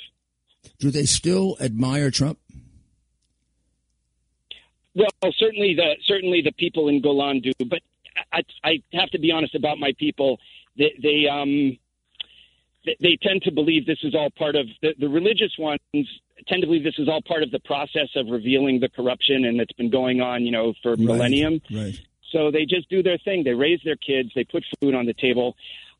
[0.78, 2.38] Do they still admire Trump?
[4.96, 7.80] Well, certainly the certainly the people in Golan do, but
[8.32, 10.38] I, I have to be honest about my people.
[10.76, 11.78] They, they um
[13.00, 15.80] they, tend to believe this is all part of the, the religious ones
[16.46, 19.58] tend to believe this is all part of the process of revealing the corruption and
[19.58, 21.60] that's been going on, you know, for millennium.
[21.70, 21.98] Right.
[22.30, 23.42] So they just do their thing.
[23.44, 24.30] They raise their kids.
[24.34, 25.56] They put food on the table.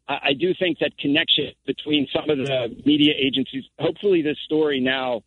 [0.09, 3.65] I, I do think that connection between some of the media agencies.
[3.79, 5.23] Hopefully, this story now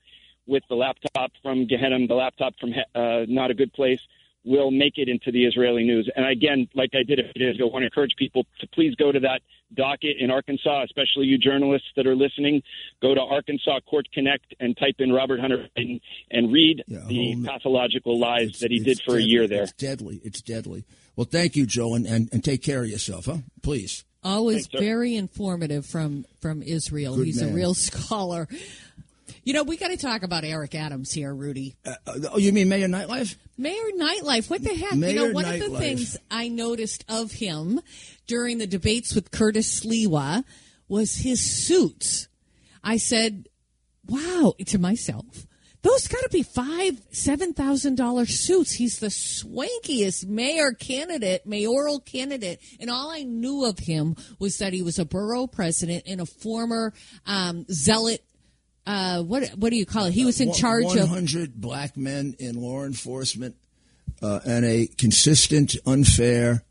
[0.50, 4.02] with the laptop from Gehenna, the laptop from uh, Not a Good Place,
[4.46, 6.10] will make it into the Israeli news.
[6.16, 8.68] And again, like I did a few days ago, I want to encourage people to
[8.68, 9.42] please go to that
[9.74, 12.64] docket in Arkansas, especially you journalists that are listening.
[13.02, 16.00] Go to Arkansas Court Connect and type in Robert Hunter Biden
[16.32, 19.64] and read the pathological lies that he did for a year there.
[19.64, 20.22] It's deadly.
[20.24, 20.86] It's deadly.
[21.16, 23.38] Well, thank you, Joe, and, and, and take care of yourself, huh?
[23.62, 24.06] Please.
[24.24, 27.16] Always Thanks, very informative from from Israel.
[27.16, 27.52] Good He's man.
[27.52, 28.48] a real scholar.
[29.50, 31.76] You know, we got to talk about Eric Adams here, Rudy.
[31.84, 31.96] Uh,
[32.34, 33.36] oh, you mean Mayor Nightlife?
[33.58, 34.94] Mayor Nightlife, what the heck?
[34.94, 37.82] you know, one of the things I noticed of him
[38.28, 40.44] during the debates with Curtis Sliwa
[40.88, 42.28] was his suits.
[42.84, 43.50] I said,
[44.06, 45.48] "Wow!" to myself,
[45.82, 48.74] those got to be five, seven thousand dollar suits.
[48.74, 54.74] He's the swankiest mayor candidate, mayoral candidate, and all I knew of him was that
[54.74, 56.94] he was a borough president and a former
[57.26, 58.24] um, zealot.
[58.90, 60.14] Uh, what what do you call it?
[60.14, 63.56] He was in One- charge of 100 black men in law enforcement
[64.22, 66.64] uh, and a consistent, unfair,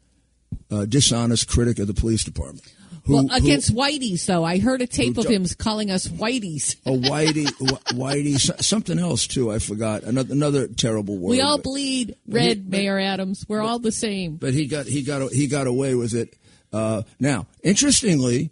[0.70, 2.64] uh, dishonest critic of the police department.
[3.04, 4.42] Who, well, who- against Whitey's, though.
[4.44, 6.74] I heard a tape of him calling us Whitey's.
[6.84, 7.46] a whitey,
[7.92, 9.52] whitey, something else too.
[9.52, 11.30] I forgot another another terrible word.
[11.30, 13.44] We all but- bleed red, Mayor Adams.
[13.48, 14.36] We're all the same.
[14.36, 16.34] but he got he got he got away with it.
[16.72, 18.50] Uh, now, interestingly,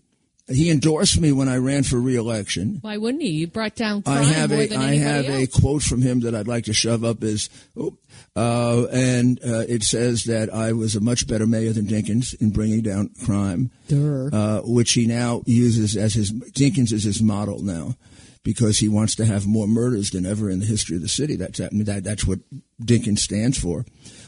[0.48, 2.78] he endorsed me when I ran for reelection.
[2.80, 3.30] Why wouldn't he?
[3.30, 6.02] You brought down crime I have more a than I anybody have a quote from
[6.02, 7.96] him that I'd like to shove up his, oh,
[8.36, 12.50] uh, and uh, it says that I was a much better mayor than Dinkins in
[12.50, 17.96] bringing down crime, uh, which he now uses as his Dinkins is his model now.
[18.44, 21.34] Because he wants to have more murders than ever in the history of the city.
[21.34, 22.38] That's I that, that's what
[22.80, 23.84] Dinkins stands for.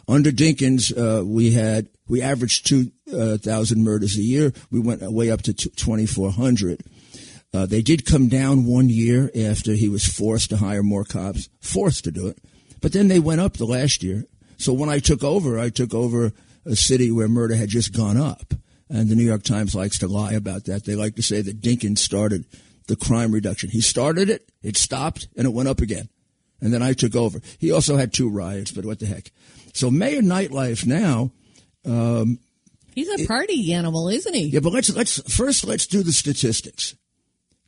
[0.08, 4.52] Under Dinkins, uh, we had we averaged 2,000 uh, murders a year.
[4.70, 6.82] We went way up to twenty four hundred.
[7.52, 11.48] Uh, they did come down one year after he was forced to hire more cops,
[11.60, 12.38] forced to do it.
[12.80, 14.24] But then they went up the last year.
[14.58, 16.32] So when I took over, I took over
[16.66, 18.52] a city where murder had just gone up.
[18.90, 20.84] And the New York Times likes to lie about that.
[20.84, 22.44] They like to say that Dinkins started
[22.86, 23.70] the crime reduction.
[23.70, 26.08] He started it, it stopped, and it went up again.
[26.60, 27.40] And then I took over.
[27.58, 29.30] He also had two riots, but what the heck.
[29.74, 31.30] So Mayor Nightlife now.
[31.88, 32.38] Um,
[32.94, 34.46] He's a party it, animal, isn't he?
[34.46, 36.96] Yeah, but let's let's first let's do the statistics.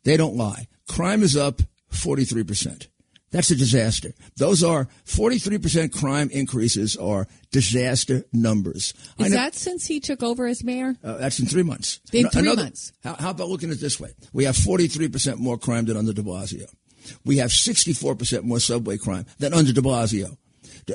[0.03, 0.67] They don't lie.
[0.89, 2.89] Crime is up forty three percent.
[3.31, 4.13] That's a disaster.
[4.37, 8.93] Those are 43% crime increases are disaster numbers.
[9.19, 10.97] Is that since he took over as mayor?
[11.03, 12.01] Uh, that's in three months.
[12.13, 12.93] In three Another, months.
[13.05, 14.11] How, how, about looking at it this way?
[14.33, 16.67] We have 43% more crime than under de Blasio.
[17.25, 20.37] We have 64% more subway crime than under de Blasio.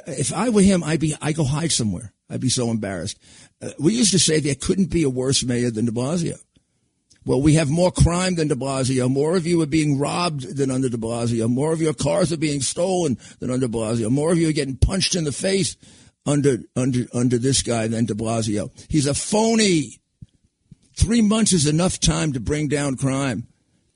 [0.05, 2.11] If I were him, I'd be, I go hide somewhere.
[2.29, 3.19] I'd be so embarrassed.
[3.61, 6.37] Uh, we used to say there couldn't be a worse mayor than de Blasio.
[7.25, 9.09] Well, we have more crime than de Blasio.
[9.09, 11.49] More of you are being robbed than under de Blasio.
[11.49, 14.11] More of your cars are being stolen than under de Blasio.
[14.11, 15.75] More of you are getting punched in the face
[16.25, 18.69] under, under, under this guy than de Blasio.
[18.89, 19.99] He's a phony.
[20.95, 23.47] Three months is enough time to bring down crime.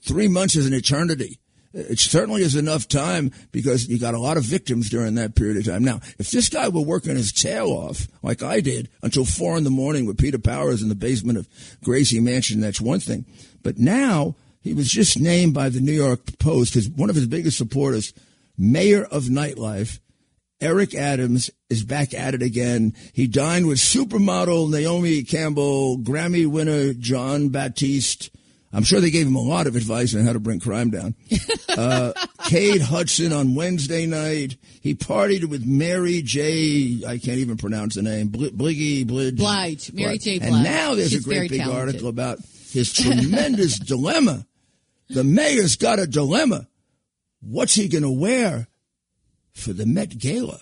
[0.02, 1.39] Three months is an eternity
[1.74, 5.58] it certainly is enough time because you got a lot of victims during that period
[5.58, 5.84] of time.
[5.84, 9.64] Now, if this guy were working his tail off, like I did, until four in
[9.64, 11.48] the morning with Peter Powers in the basement of
[11.84, 13.26] Gracie Mansion, that's one thing.
[13.62, 17.28] But now he was just named by the New York Post as one of his
[17.28, 18.14] biggest supporters,
[18.58, 20.00] mayor of nightlife.
[20.62, 22.94] Eric Adams is back at it again.
[23.14, 28.30] He dined with supermodel Naomi Campbell, Grammy winner Jon Batiste,
[28.72, 31.16] I'm sure they gave him a lot of advice on how to bring crime down.
[31.78, 32.12] Uh,
[32.46, 34.58] Kate Hudson on Wednesday night.
[34.82, 37.04] He partied with Mary J.
[37.08, 38.28] I can't even pronounce the name.
[38.28, 39.38] Bl- Bliggy Blige.
[39.38, 39.94] Blige.
[39.94, 40.40] Mary J.
[40.40, 40.52] Blige.
[40.52, 41.80] And now there's She's a great big talented.
[41.80, 42.40] article about
[42.72, 44.46] his tremendous dilemma.
[45.10, 46.68] The mayor's got a dilemma.
[47.40, 48.68] What's he going to wear
[49.54, 50.60] for the Met Gala?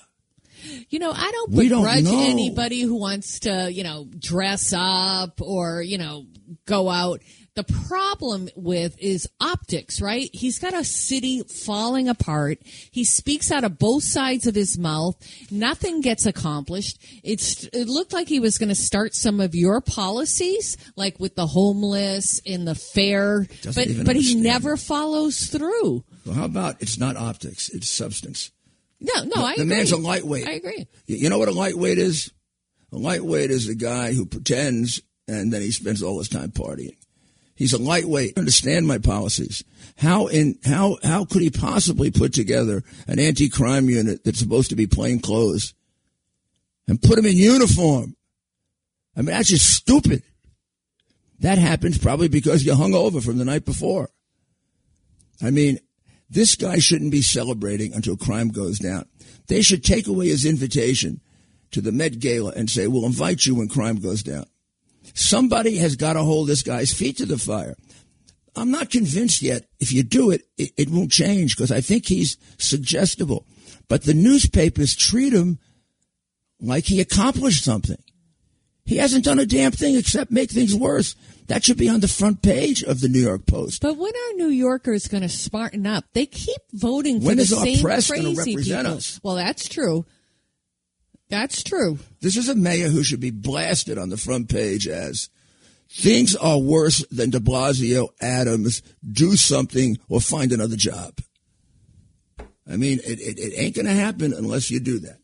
[0.90, 5.82] You know, I don't begrudge don't anybody who wants to, you know, dress up or,
[5.82, 6.26] you know,
[6.66, 7.22] go out.
[7.58, 10.30] The problem with is optics, right?
[10.32, 12.60] He's got a city falling apart.
[12.92, 15.16] He speaks out of both sides of his mouth.
[15.50, 17.04] Nothing gets accomplished.
[17.24, 21.34] It's it looked like he was going to start some of your policies, like with
[21.34, 26.04] the homeless in the fair, but but he never follows through.
[26.28, 28.52] Well, how about it's not optics, it's substance.
[29.00, 29.76] No, no, I the agree.
[29.78, 30.48] man's a lightweight.
[30.48, 30.86] I agree.
[31.08, 32.32] You know what a lightweight is?
[32.92, 36.96] A lightweight is a guy who pretends and then he spends all his time partying.
[37.58, 38.38] He's a lightweight.
[38.38, 39.64] Understand my policies.
[39.98, 44.76] How in how how could he possibly put together an anti-crime unit that's supposed to
[44.76, 45.74] be plain clothes
[46.88, 48.16] and put him in uniform?
[49.16, 50.22] I mean, that's just stupid.
[51.40, 54.12] That happens probably because you hung over from the night before.
[55.42, 55.80] I mean,
[56.30, 59.06] this guy shouldn't be celebrating until crime goes down.
[59.48, 61.22] They should take away his invitation
[61.72, 64.46] to the Met Gala and say, we'll invite you when crime goes down.
[65.14, 67.76] Somebody has got to hold this guy's feet to the fire.
[68.56, 69.66] I'm not convinced yet.
[69.80, 73.46] If you do it, it, it won't change because I think he's suggestible.
[73.88, 75.60] But the newspapers treat him
[76.60, 78.02] like he accomplished something.
[78.86, 81.16] He hasn't done a damn thing except make things worse.
[81.48, 83.82] That should be on the front page of the New York Post.
[83.82, 86.06] But when are New Yorkers going to smarten up?
[86.14, 88.98] They keep voting for when the is same our press crazy represent people.
[88.98, 89.20] Us?
[89.24, 90.06] Well, that's true.
[91.30, 92.00] That's true.
[92.22, 95.30] This is a mayor who should be blasted on the front page as
[95.90, 98.82] things are worse than de Blasio Adams.
[99.10, 101.20] Do something or find another job.
[102.70, 105.18] I mean, it, it, it ain't going to happen unless you do that.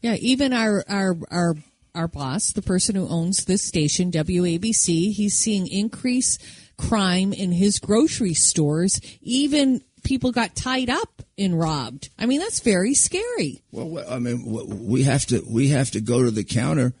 [0.00, 1.54] Yeah, even our, our, our,
[1.94, 6.38] our boss, the person who owns this station, WABC, he's seeing increase
[6.76, 12.08] crime in his grocery stores, even people got tied up and robbed.
[12.18, 13.62] I mean, that's very scary.
[13.70, 14.42] Well, I mean,
[14.88, 16.94] we have to we have to go to the counter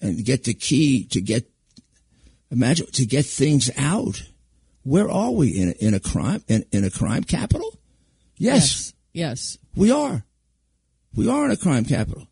[0.00, 1.50] and get the key to get
[2.50, 4.22] imagine to get things out.
[4.82, 7.78] Where are we in a, in a crime in, in a crime capital?
[8.36, 8.92] Yes.
[9.12, 10.24] yes, yes, we are.
[11.14, 12.28] We are in a crime capital,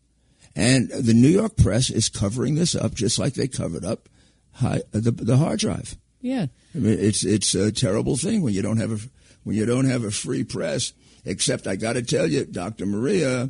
[0.55, 4.07] and the New York press is covering this up just like they covered up
[4.53, 5.97] high, the the hard drive.
[6.21, 8.99] Yeah, I mean, it's it's a terrible thing when you don't have a
[9.49, 10.93] when you don't have a free press.
[11.25, 12.85] Except I got to tell you, Dr.
[12.85, 13.49] Maria,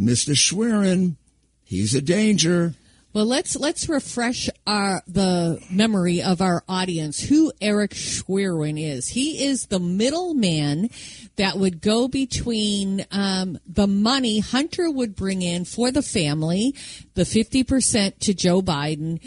[0.00, 0.38] Mr.
[0.38, 1.16] Schwerin,
[1.64, 2.74] he's a danger.
[3.12, 9.08] Well, let's let's refresh our the memory of our audience who Eric Schwerin is.
[9.08, 10.90] He is the middleman
[11.34, 16.76] that would go between um, the money Hunter would bring in for the family,
[17.14, 19.20] the fifty percent to Joe Biden,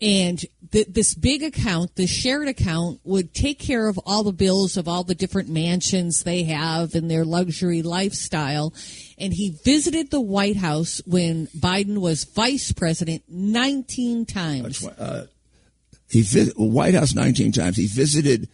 [0.00, 4.76] and th- this big account, this shared account, would take care of all the bills
[4.76, 8.74] of all the different mansions they have and their luxury lifestyle.
[9.18, 14.86] And he visited the White House when Biden was vice president 19 times.
[14.86, 15.26] Uh,
[16.08, 17.76] he vis- White House 19 times.
[17.76, 18.48] He visited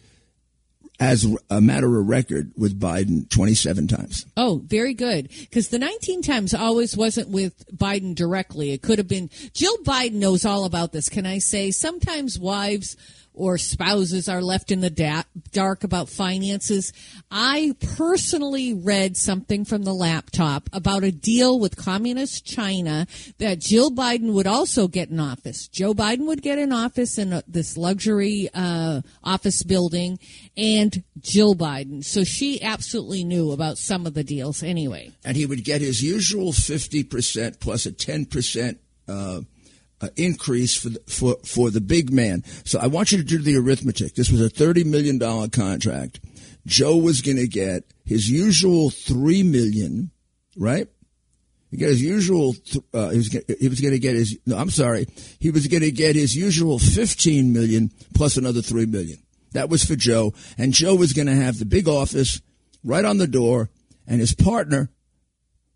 [1.01, 4.27] as a matter of record with Biden 27 times.
[4.37, 5.31] Oh, very good.
[5.41, 8.73] Because the 19 times always wasn't with Biden directly.
[8.73, 11.09] It could have been Jill Biden knows all about this.
[11.09, 12.97] Can I say sometimes wives
[13.35, 15.23] or spouses are left in the da-
[15.53, 16.93] dark about finances.
[17.31, 23.07] I personally read something from the laptop about a deal with communist China
[23.39, 25.69] that Jill Biden would also get in office.
[25.69, 30.19] Joe Biden would get in office in a, this luxury uh, office building,
[30.57, 32.05] and Jill Biden.
[32.05, 35.13] So she absolutely knew about some of the deals anyway.
[35.25, 38.79] And he would get his usual 50% plus a 10%
[39.09, 39.41] uh,
[40.01, 42.43] uh, increase for the, for for the big man.
[42.65, 44.15] So I want you to do the arithmetic.
[44.15, 46.21] This was a thirty million dollar contract.
[46.67, 50.11] Joe was going to get his usual three million,
[50.57, 50.89] right?
[51.71, 52.55] He got his usual.
[52.93, 54.39] Uh, he was he was going to get his.
[54.47, 55.07] No, I'm sorry.
[55.39, 59.19] He was going to get his usual fifteen million plus another three million.
[59.53, 62.41] That was for Joe, and Joe was going to have the big office
[62.85, 63.69] right on the door,
[64.07, 64.91] and his partner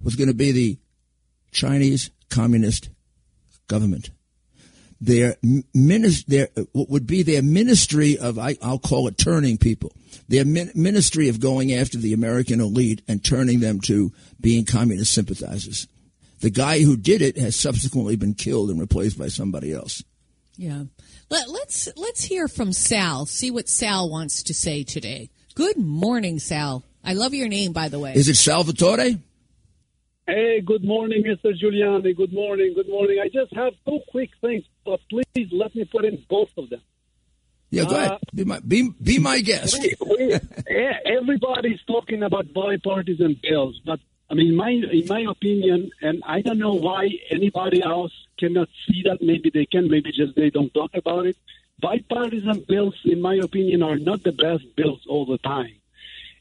[0.01, 0.79] was going to be the
[1.51, 2.91] Chinese Communist
[3.69, 4.11] government.
[5.05, 9.59] Their minis- their uh, what would be their ministry of I, will call it turning
[9.59, 9.93] people.
[10.29, 15.13] Their min- ministry of going after the American elite and turning them to being communist
[15.13, 15.87] sympathizers.
[16.41, 20.03] The guy who did it has subsequently been killed and replaced by somebody else.
[20.57, 20.85] Yeah.
[21.29, 23.27] Let, let's let's hear from Sal.
[23.27, 25.29] See what Sal wants to say today.
[25.55, 26.83] Good morning, Sal.
[27.05, 28.15] I love your name, by the way.
[28.15, 29.19] Is it Salvatore?
[30.27, 31.53] Hey, good morning, Mr.
[31.53, 32.17] Giuliani.
[32.17, 32.73] Good morning.
[32.75, 33.19] Good morning.
[33.23, 36.81] I just have two quick things, but please let me put in both of them.
[37.71, 38.19] Yeah, go uh, ahead.
[38.35, 39.81] Be my, be, be my guest.
[39.81, 40.39] We, we,
[41.05, 46.59] everybody's talking about bipartisan bills, but I mean, my, in my opinion, and I don't
[46.59, 49.19] know why anybody else cannot see that.
[49.21, 51.37] Maybe they can, maybe just they don't talk about it.
[51.81, 55.75] Bipartisan bills, in my opinion, are not the best bills all the time.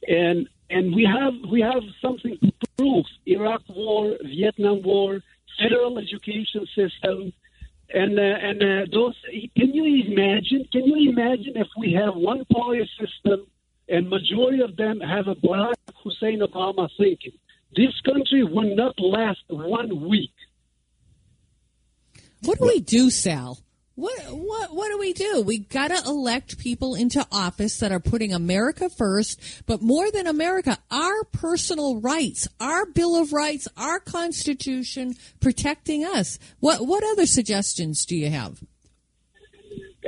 [0.08, 5.22] And and we have we have something to prove: Iraq War, Vietnam War,
[5.60, 7.34] federal education system,
[7.94, 9.16] and uh, and uh, those.
[9.56, 10.68] Can you imagine?
[10.72, 13.48] Can you imagine if we have one police system
[13.88, 17.34] and majority of them have a Barack Hussein Obama thinking?
[17.76, 20.34] This country will not last one week.
[22.44, 23.60] What do we do, Sal?
[23.96, 25.44] What what what do we do?
[25.46, 30.26] We got to elect people into office that are putting America first, but more than
[30.26, 36.40] America, our personal rights, our Bill of Rights, our Constitution protecting us.
[36.60, 38.64] What what other suggestions do you have?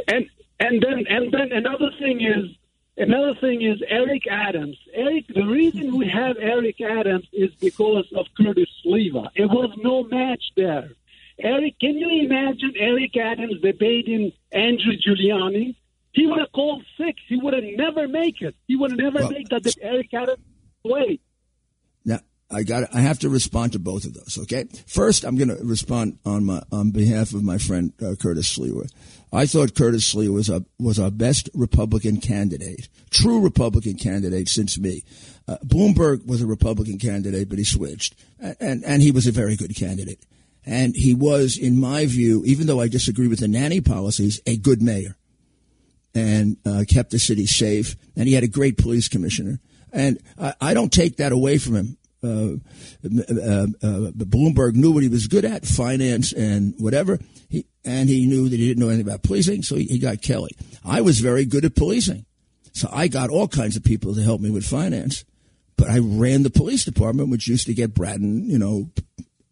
[0.07, 0.25] And
[0.59, 2.57] and then and then another thing is
[2.97, 4.77] another thing is Eric Adams.
[4.95, 9.29] Eric, the reason we have Eric Adams is because of Curtis Sliwa.
[9.35, 10.89] It was no match there.
[11.39, 15.75] Eric, can you imagine Eric Adams debating Andrew Giuliani?
[16.13, 17.19] He would have called six.
[17.27, 18.55] He would have never make it.
[18.67, 20.39] He would have never well, make that Eric Adams
[20.83, 21.19] way.
[22.05, 22.19] Now
[22.49, 22.95] I got.
[22.95, 24.37] I have to respond to both of those.
[24.43, 24.65] Okay.
[24.87, 28.89] First, I'm going to respond on my on behalf of my friend uh, Curtis Sliwa.
[29.33, 34.77] I thought Curtis Sliwa was a, was our best Republican candidate, true Republican candidate since
[34.77, 35.03] me.
[35.49, 39.33] Uh, Bloomberg was a Republican candidate, but he switched, and, and and he was a
[39.33, 40.19] very good candidate.
[40.65, 44.57] And he was, in my view, even though I disagree with the nanny policies, a
[44.57, 45.15] good mayor
[46.15, 47.95] and uh, kept the city safe.
[48.15, 49.59] And he had a great police commissioner.
[49.91, 51.97] And I, I don't take that away from him.
[52.23, 52.55] Uh,
[53.05, 57.19] uh, uh, Bloomberg knew what he was good at, finance and whatever.
[57.49, 60.23] He, and he knew that he didn't know anything about policing, so he, he got
[60.23, 60.55] Kelly.
[60.83, 62.25] I was very good at policing.
[62.71, 65.23] So I got all kinds of people to help me with finance.
[65.77, 68.89] But I ran the police department, which used to get Bratton, you know,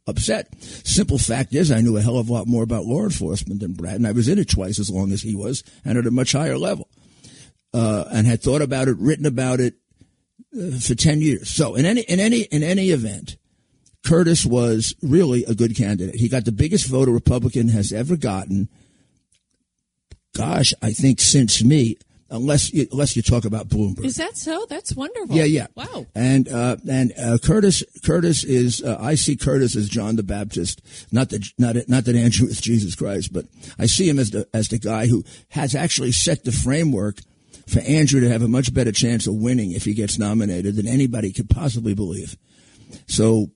[0.08, 0.54] upset.
[0.62, 3.74] Simple fact is, I knew a hell of a lot more about law enforcement than
[3.74, 6.12] Brad, and I was in it twice as long as he was, and at a
[6.12, 6.90] much higher level,
[7.74, 9.76] uh, and had thought about it, written about it
[10.56, 11.50] uh, for ten years.
[11.50, 13.38] So, in any in any in any event,
[14.06, 16.16] Curtis was really a good candidate.
[16.16, 18.70] He got the biggest vote a Republican has ever gotten.
[20.36, 21.98] Gosh, I think since me,
[22.30, 24.06] unless you, unless you talk about Bloomberg.
[24.06, 24.66] Is that so?
[24.70, 25.36] That's wonderful.
[25.36, 25.68] Yeah, yeah.
[25.76, 26.06] Wow.
[26.16, 30.82] And uh, and uh, Curtis Curtis is uh, I see Curtis as John the Baptist,
[31.12, 33.46] not that not not that Andrew is Jesus Christ, but
[33.78, 37.18] I see him as the as the guy who has actually set the framework
[37.68, 40.88] for Andrew to have a much better chance of winning if he gets nominated than
[40.88, 42.38] anybody could possibly believe.
[43.08, 43.48] So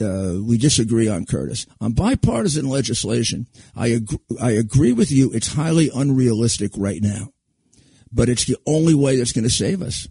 [0.00, 1.66] uh, we disagree on Curtis.
[1.80, 3.46] On bipartisan legislation,
[3.76, 5.30] I agree, I agree with you.
[5.32, 7.28] It's highly unrealistic right now,
[8.14, 10.08] but it's the only way that's going to save us.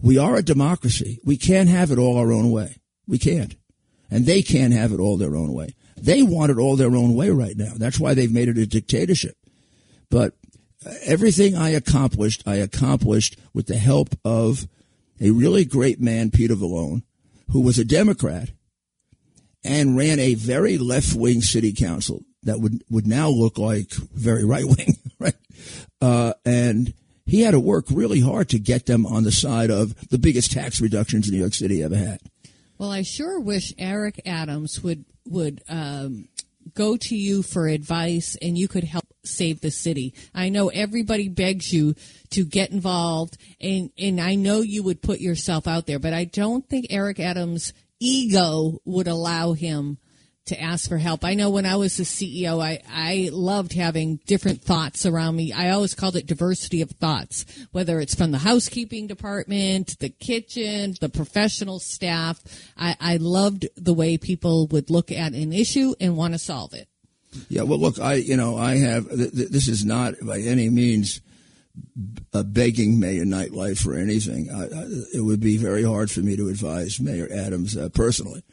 [0.00, 1.18] We are a democracy.
[1.24, 2.76] We can't have it all our own way.
[3.06, 3.56] We can't.
[4.10, 5.74] And they can't have it all their own way.
[5.96, 7.72] They want it all their own way right now.
[7.76, 9.36] That's why they've made it a dictatorship.
[10.10, 10.34] But
[11.02, 14.66] everything I accomplished, I accomplished with the help of
[15.20, 17.02] a really great man, Peter Vallone,
[17.50, 18.50] who was a Democrat
[19.62, 24.44] and ran a very left wing city council that would, would now look like very
[24.44, 25.34] right wing, right?
[26.02, 26.92] Uh, and
[27.26, 30.52] he had to work really hard to get them on the side of the biggest
[30.52, 32.20] tax reductions New York City ever had.
[32.78, 36.28] Well, I sure wish Eric Adams would would um,
[36.74, 40.14] go to you for advice and you could help save the city.
[40.34, 41.94] I know everybody begs you
[42.30, 46.24] to get involved and and I know you would put yourself out there, but I
[46.24, 49.98] don't think Eric Adams ego would allow him
[50.46, 51.24] to ask for help.
[51.24, 55.52] I know when I was the CEO, I, I loved having different thoughts around me.
[55.52, 60.96] I always called it diversity of thoughts, whether it's from the housekeeping department, the kitchen,
[61.00, 62.40] the professional staff.
[62.76, 66.74] I, I loved the way people would look at an issue and want to solve
[66.74, 66.88] it.
[67.48, 70.68] Yeah, well, look, I, you know, I have, th- th- this is not by any
[70.68, 71.20] means
[72.32, 74.50] a begging Mayor Nightlife or anything.
[74.50, 74.84] I, I,
[75.14, 78.44] it would be very hard for me to advise Mayor Adams uh, personally,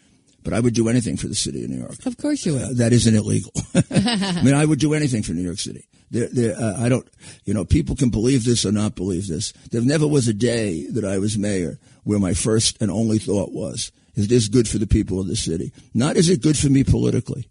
[0.43, 2.05] but I would do anything for the city of New York.
[2.05, 2.63] Of course you would.
[2.63, 3.51] Uh, that isn't illegal.
[3.75, 5.87] I mean, I would do anything for New York City.
[6.09, 7.07] There, there, uh, I don't,
[7.45, 9.53] you know, people can believe this or not believe this.
[9.71, 13.51] There never was a day that I was mayor where my first and only thought
[13.51, 15.71] was, is this good for the people of the city?
[15.93, 17.49] Not is it good for me politically?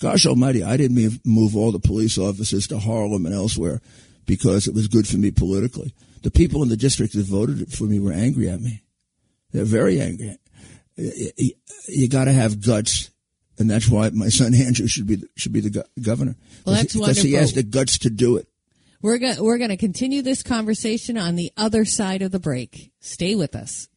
[0.00, 3.80] Gosh almighty, I didn't move all the police officers to Harlem and elsewhere
[4.26, 5.94] because it was good for me politically.
[6.22, 8.82] The people in the district that voted for me were angry at me.
[9.52, 10.36] They're very angry.
[10.96, 13.10] You, got to have guts,
[13.58, 16.36] and that's why my son Andrew should be should be the governor.
[16.64, 18.48] Well, that's because he has the guts to do it.
[19.02, 22.92] We're going we're going to continue this conversation on the other side of the break.
[23.00, 23.88] Stay with us.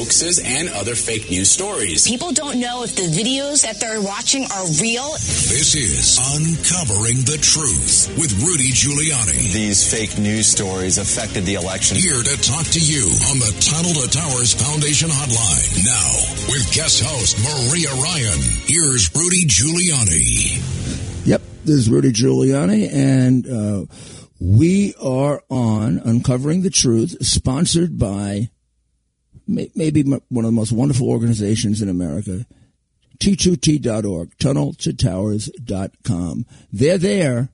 [0.00, 2.08] Hoaxes and other fake news stories.
[2.08, 5.12] People don't know if the videos that they're watching are real.
[5.52, 9.52] This is Uncovering the Truth with Rudy Giuliani.
[9.52, 11.98] These fake news stories affected the election.
[11.98, 15.68] Here to talk to you on the Tunnel to Towers Foundation Hotline.
[15.84, 16.08] Now,
[16.48, 20.64] with guest host Maria Ryan, here's Rudy Giuliani.
[21.26, 23.84] Yep, this is Rudy Giuliani, and uh,
[24.40, 28.59] we are on Uncovering the Truth, sponsored by may-
[29.50, 32.46] maybe one of the most wonderful organizations in America,
[33.18, 36.46] T2T.org, tunneltotowers.com.
[36.72, 37.48] They're there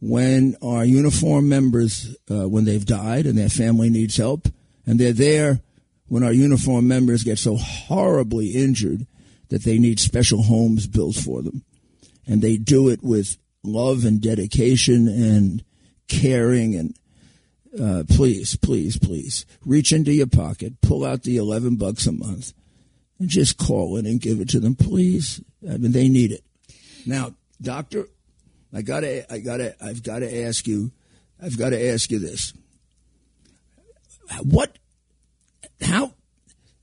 [0.00, 4.46] when our uniform members, uh, when they've died and their family needs help,
[4.86, 5.60] and they're there
[6.06, 9.06] when our uniform members get so horribly injured
[9.48, 11.64] that they need special homes built for them.
[12.26, 15.64] And they do it with love and dedication and
[16.06, 16.94] caring and
[17.80, 22.52] uh, please, please, please reach into your pocket, pull out the 11 bucks a month
[23.18, 25.42] and just call in and give it to them, please.
[25.68, 26.44] I mean, they need it.
[27.06, 28.06] Now, doctor,
[28.72, 30.92] I gotta, I gotta, I've gotta ask you,
[31.42, 32.52] I've gotta ask you this.
[34.42, 34.78] What,
[35.80, 36.12] how,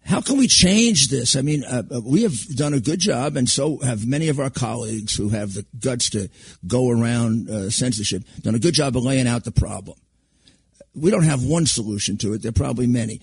[0.03, 1.35] how can we change this?
[1.35, 4.39] I mean, uh, uh, we have done a good job, and so have many of
[4.39, 6.29] our colleagues who have the guts to
[6.65, 9.97] go around uh, censorship, done a good job of laying out the problem.
[10.95, 12.41] We don't have one solution to it.
[12.41, 13.21] There are probably many.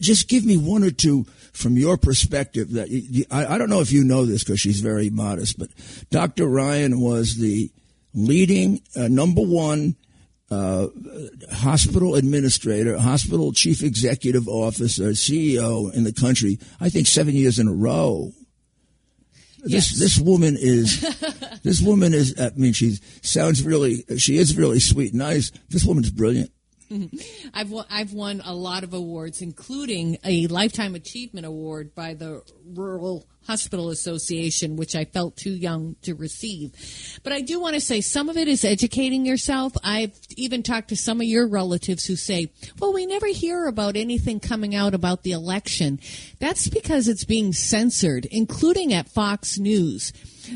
[0.00, 2.72] Just give me one or two from your perspective.
[2.72, 5.68] That you, I, I don't know if you know this because she's very modest, but
[6.10, 6.46] Dr.
[6.46, 7.70] Ryan was the
[8.14, 9.96] leading uh, number one
[10.50, 10.88] uh,
[11.50, 16.58] hospital administrator, hospital chief executive officer, CEO in the country.
[16.80, 18.32] I think seven years in a row.
[19.64, 21.00] This this woman is
[21.62, 22.38] this woman is.
[22.38, 24.04] I mean, she sounds really.
[24.18, 25.52] She is really sweet, and nice.
[25.70, 26.50] This woman's brilliant.
[26.92, 27.48] Mm-hmm.
[27.54, 32.42] I've won, I've won a lot of awards, including a lifetime achievement award by the
[32.74, 36.72] Rural Hospital Association, which I felt too young to receive.
[37.22, 39.72] But I do want to say some of it is educating yourself.
[39.82, 43.96] I've even talked to some of your relatives who say, "Well, we never hear about
[43.96, 45.98] anything coming out about the election."
[46.38, 50.12] That's because it's being censored, including at Fox News.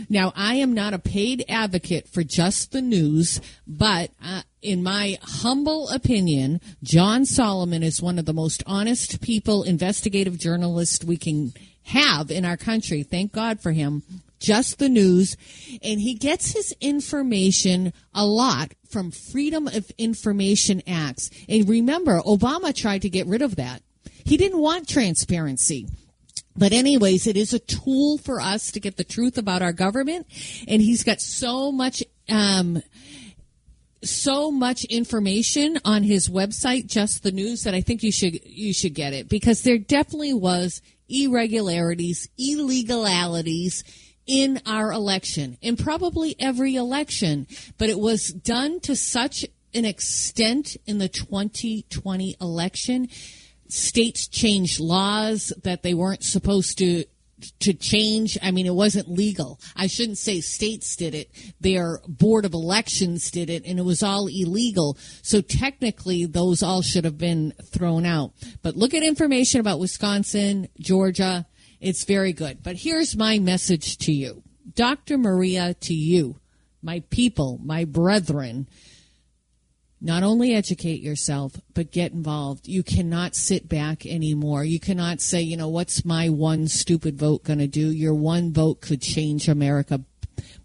[0.09, 5.19] Now, I am not a paid advocate for just the news, but uh, in my
[5.23, 11.53] humble opinion, John Solomon is one of the most honest people, investigative journalists we can
[11.85, 13.03] have in our country.
[13.03, 14.03] Thank God for him.
[14.39, 15.37] Just the news.
[15.83, 21.31] And he gets his information a lot from Freedom of Information Acts.
[21.49, 23.83] And remember, Obama tried to get rid of that.
[24.25, 25.87] He didn't want transparency.
[26.57, 30.27] But anyways, it is a tool for us to get the truth about our government.
[30.67, 32.83] And he's got so much, um,
[34.03, 38.73] so much information on his website, just the news, that I think you should you
[38.73, 43.85] should get it because there definitely was irregularities, illegalities
[44.27, 47.47] in our election, in probably every election,
[47.79, 53.09] but it was done to such an extent in the 2020 election.
[53.73, 57.05] States changed laws that they weren't supposed to
[57.61, 58.39] to change.
[58.43, 59.61] I mean, it wasn't legal.
[59.75, 61.31] I shouldn't say states did it.
[61.61, 64.97] Their board of elections did it, and it was all illegal.
[65.23, 68.33] So technically, those all should have been thrown out.
[68.63, 71.47] But look at information about Wisconsin, Georgia.
[71.81, 72.63] It's very good.
[72.63, 74.43] But here's my message to you,
[74.75, 75.19] Dr.
[75.19, 76.37] Maria, to you,
[76.83, 78.67] my people, my brethren.
[80.01, 82.69] Not only educate yourself, but get involved.
[82.69, 84.63] You cannot sit back anymore.
[84.63, 87.91] You cannot say, you know, what's my one stupid vote going to do?
[87.91, 90.03] Your one vote could change America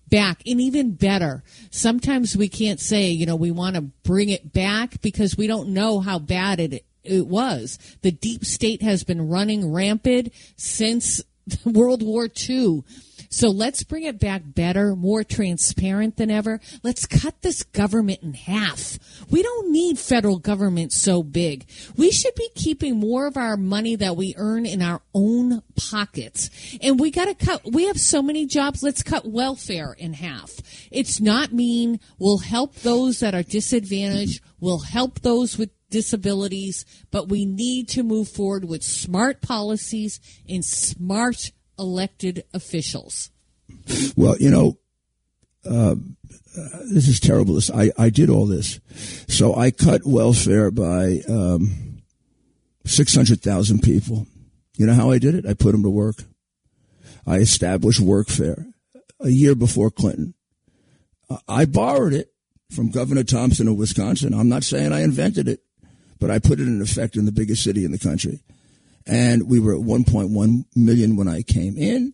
[0.10, 1.44] back and even better.
[1.72, 5.70] Sometimes we can't say, you know, we want to bring it back because we don't
[5.70, 7.80] know how bad it it was.
[8.02, 11.24] The deep state has been running rampant since
[11.66, 12.84] World War II.
[13.32, 16.60] So let's bring it back better, more transparent than ever.
[16.84, 19.00] Let's cut this government in half.
[19.30, 21.66] We don't need federal government so big.
[21.96, 26.50] We should be keeping more of our money that we earn in our own pockets.
[26.82, 28.84] And we got to cut, we have so many jobs.
[28.84, 30.52] Let's cut welfare in half.
[30.92, 32.02] It's not mean.
[32.20, 34.44] We'll help those that are disadvantaged.
[34.60, 40.20] We'll help those with disabilities, but we need to move forward with smart policies
[40.50, 41.52] and smart
[41.82, 43.32] elected officials.
[44.16, 44.78] Well, you know,
[45.70, 45.96] uh,
[46.94, 47.56] this is terrible.
[47.56, 48.80] This I, I did all this,
[49.28, 52.02] so I cut welfare by um,
[52.86, 54.28] six hundred thousand people.
[54.78, 55.46] You know how I did it?
[55.46, 56.24] I put them to work.
[57.26, 58.72] I established workfare
[59.20, 60.34] a year before Clinton.
[61.48, 62.34] I borrowed it
[62.72, 64.34] from Governor Thompson of Wisconsin.
[64.34, 65.62] I'm not saying I invented it,
[66.20, 68.42] but I put it in effect in the biggest city in the country
[69.06, 72.14] and we were at 1.1 million when I came in.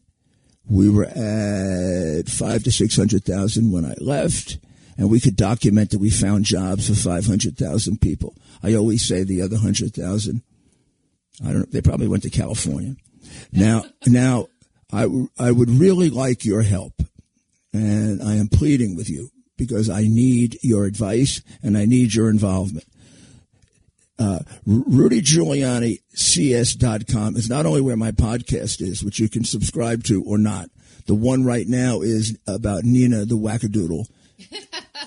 [0.69, 4.57] We were at five to 600,000 when I left.
[4.97, 8.35] And we could document that we found jobs for 500,000 people.
[8.63, 10.41] I always say the other 100,000,
[11.43, 12.95] I don't know, they probably went to California.
[13.51, 14.47] Now, now,
[14.91, 15.07] I,
[15.37, 16.93] I would really like your help.
[17.73, 22.29] And I am pleading with you because I need your advice and I need your
[22.29, 22.85] involvement
[24.19, 30.03] uh, Rudy Giuliani CS.com is not only where my podcast is, which you can subscribe
[30.05, 30.69] to or not.
[31.05, 34.07] The one right now is about Nina the Wackadoodle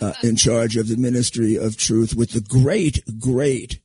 [0.00, 3.80] uh, in charge of the Ministry of Truth with the great, great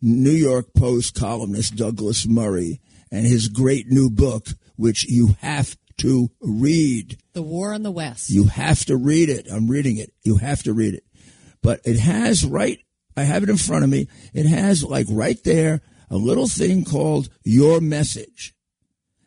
[0.00, 6.30] New York Post columnist Douglas Murray and his great new book, which you have to
[6.40, 7.18] read.
[7.32, 8.30] The War on the West.
[8.30, 9.48] You have to read it.
[9.50, 10.12] I'm reading it.
[10.22, 11.04] You have to read it.
[11.62, 12.78] But it has right
[13.18, 14.08] I have it in front of me.
[14.32, 18.54] It has like right there a little thing called your message.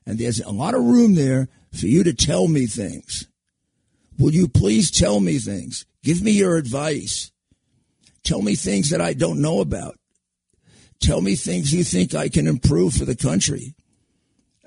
[0.05, 3.27] And there's a lot of room there for you to tell me things.
[4.17, 5.85] Will you please tell me things?
[6.03, 7.31] Give me your advice.
[8.23, 9.97] Tell me things that I don't know about.
[11.01, 13.75] Tell me things you think I can improve for the country.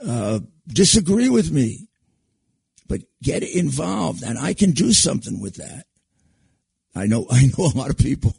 [0.05, 1.89] Uh, disagree with me,
[2.89, 5.87] but get involved, and I can do something with that.
[6.95, 8.35] I know, I know a lot of people.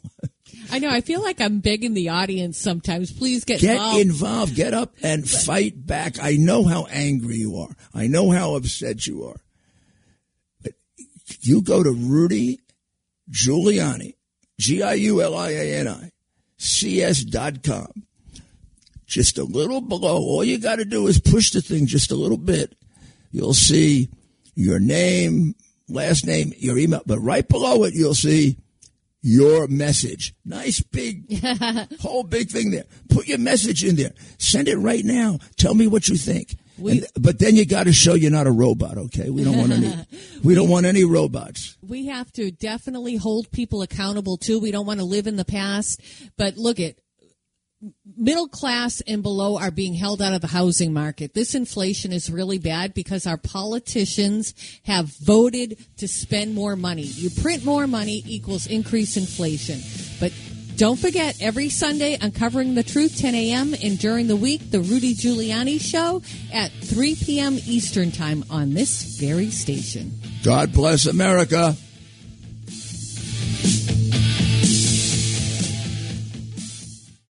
[0.70, 0.90] I know.
[0.90, 3.12] I feel like I'm begging the audience sometimes.
[3.12, 4.00] Please get, get involved.
[4.00, 4.54] involved.
[4.56, 6.16] Get up and fight back.
[6.20, 7.76] I know how angry you are.
[7.94, 9.40] I know how upset you are.
[10.62, 10.72] But
[11.40, 12.60] you go to Rudy
[13.30, 14.14] Giuliani,
[14.58, 16.10] G I U L I A N I,
[16.58, 18.04] CS dot com.
[19.06, 20.16] Just a little below.
[20.16, 22.74] All you got to do is push the thing just a little bit.
[23.30, 24.08] You'll see
[24.54, 25.54] your name,
[25.88, 28.56] last name, your email, but right below it, you'll see
[29.22, 30.34] your message.
[30.44, 31.42] Nice big,
[32.00, 32.84] whole big thing there.
[33.08, 34.12] Put your message in there.
[34.38, 35.38] Send it right now.
[35.56, 36.56] Tell me what you think.
[36.78, 39.30] We, and, but then you got to show you're not a robot, okay?
[39.30, 39.92] We don't want any.
[40.44, 41.76] we don't want any robots.
[41.82, 44.60] We have to definitely hold people accountable too.
[44.60, 46.00] We don't want to live in the past.
[46.36, 46.96] But look at
[48.16, 51.34] middle class and below are being held out of the housing market.
[51.34, 54.54] This inflation is really bad because our politicians
[54.84, 57.02] have voted to spend more money.
[57.02, 59.80] You print more money equals increase inflation.
[60.18, 60.32] But
[60.76, 65.14] don't forget, every Sunday, Uncovering the Truth, 10 a.m., and during the week, The Rudy
[65.14, 66.22] Giuliani Show
[66.52, 67.54] at 3 p.m.
[67.66, 70.12] Eastern Time on this very station.
[70.42, 71.74] God bless America.